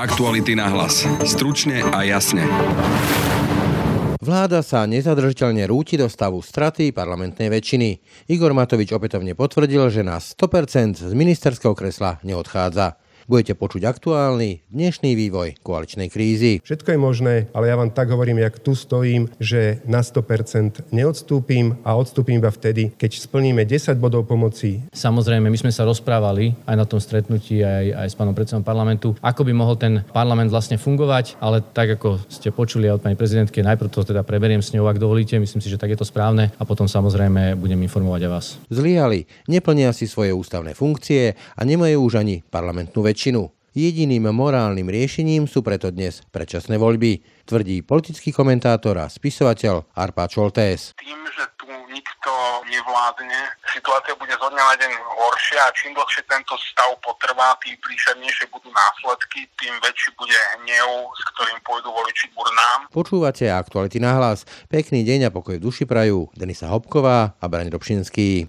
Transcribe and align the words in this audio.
Aktuality 0.00 0.56
na 0.56 0.72
hlas. 0.72 1.04
Stručne 1.28 1.84
a 1.84 2.00
jasne. 2.08 2.48
Vláda 4.16 4.64
sa 4.64 4.88
nezadržiteľne 4.88 5.68
rúti 5.68 6.00
do 6.00 6.08
stavu 6.08 6.40
straty 6.40 6.88
parlamentnej 6.88 7.52
väčšiny. 7.52 8.00
Igor 8.32 8.56
Matovič 8.56 8.96
opätovne 8.96 9.36
potvrdil, 9.36 9.92
že 9.92 10.00
na 10.00 10.16
100% 10.16 11.04
z 11.04 11.12
ministerského 11.12 11.76
kresla 11.76 12.16
neodchádza 12.24 12.96
budete 13.30 13.54
počuť 13.54 13.86
aktuálny 13.86 14.66
dnešný 14.74 15.14
vývoj 15.14 15.62
koaličnej 15.62 16.10
krízy. 16.10 16.58
Všetko 16.66 16.90
je 16.90 16.98
možné, 16.98 17.34
ale 17.54 17.70
ja 17.70 17.78
vám 17.78 17.94
tak 17.94 18.10
hovorím, 18.10 18.42
jak 18.42 18.58
tu 18.58 18.74
stojím, 18.74 19.30
že 19.38 19.78
na 19.86 20.02
100% 20.02 20.90
neodstúpim 20.90 21.78
a 21.86 21.94
odstúpim 21.94 22.42
iba 22.42 22.50
vtedy, 22.50 22.90
keď 22.98 23.22
splníme 23.22 23.62
10 23.62 24.02
bodov 24.02 24.26
pomoci. 24.26 24.82
Samozrejme, 24.90 25.46
my 25.46 25.54
sme 25.54 25.70
sa 25.70 25.86
rozprávali 25.86 26.58
aj 26.66 26.74
na 26.74 26.82
tom 26.82 26.98
stretnutí, 26.98 27.62
aj, 27.62 28.02
aj 28.02 28.08
s 28.10 28.18
pánom 28.18 28.34
predsedom 28.34 28.66
parlamentu, 28.66 29.14
ako 29.22 29.46
by 29.46 29.52
mohol 29.54 29.78
ten 29.78 30.02
parlament 30.10 30.50
vlastne 30.50 30.74
fungovať, 30.74 31.38
ale 31.38 31.62
tak 31.62 32.02
ako 32.02 32.26
ste 32.26 32.50
počuli 32.50 32.90
od 32.90 32.98
pani 32.98 33.14
prezidentky, 33.14 33.62
najprv 33.62 33.94
to 33.94 34.02
teda 34.02 34.26
preberiem 34.26 34.58
s 34.58 34.74
ňou, 34.74 34.90
ak 34.90 34.98
dovolíte, 34.98 35.38
myslím 35.38 35.62
si, 35.62 35.70
že 35.70 35.78
tak 35.78 35.94
je 35.94 36.02
to 36.02 36.08
správne 36.08 36.50
a 36.50 36.62
potom 36.66 36.90
samozrejme 36.90 37.54
budem 37.54 37.78
informovať 37.86 38.26
aj 38.26 38.32
vás. 38.34 38.46
Zlyhali, 38.74 39.30
neplnia 39.46 39.94
si 39.94 40.10
svoje 40.10 40.34
ústavné 40.34 40.74
funkcie 40.74 41.38
a 41.54 41.62
nemajú 41.62 42.10
už 42.10 42.18
ani 42.18 42.42
parlamentnú 42.42 43.06
väčšinu 43.06 43.19
väčšinu. 43.20 43.52
Jediným 43.76 44.32
morálnym 44.32 44.88
riešením 44.88 45.44
sú 45.44 45.60
preto 45.60 45.92
dnes 45.92 46.24
predčasné 46.32 46.80
voľby, 46.80 47.20
tvrdí 47.44 47.84
politický 47.84 48.32
komentátor 48.32 48.96
a 48.96 49.12
spisovateľ 49.12 49.92
Arpa 49.92 50.24
Čoltés. 50.24 50.96
Tým, 50.96 51.20
že 51.36 51.44
tu 51.60 51.68
nikto 51.68 52.32
nevládne, 52.66 53.60
situácia 53.76 54.16
bude 54.16 54.32
zo 54.32 54.48
dňa 54.48 54.64
na 54.64 54.74
deň 54.80 54.92
horšia 55.04 55.60
a 55.68 55.74
čím 55.76 55.92
dlhšie 55.92 56.24
tento 56.32 56.56
stav 56.58 56.96
potrvá, 57.04 57.60
tým 57.60 57.76
príšernejšie 57.84 58.48
budú 58.48 58.72
následky, 58.72 59.46
tým 59.60 59.76
väčší 59.84 60.16
bude 60.16 60.40
hnev, 60.64 61.12
s 61.12 61.20
ktorým 61.36 61.60
pôjdu 61.60 61.92
voliči 61.92 62.32
burnám. 62.32 62.88
Počúvate 62.88 63.52
aktuality 63.52 64.00
na 64.00 64.16
hlas. 64.16 64.48
Pekný 64.72 65.04
deň 65.04 65.28
a 65.28 65.30
pokoj 65.30 65.60
v 65.60 65.64
duši 65.68 65.84
prajú 65.84 66.32
Denisa 66.32 66.72
Hopková 66.72 67.36
a 67.36 67.44
Braň 67.46 67.68
Dobšinský. 67.68 68.48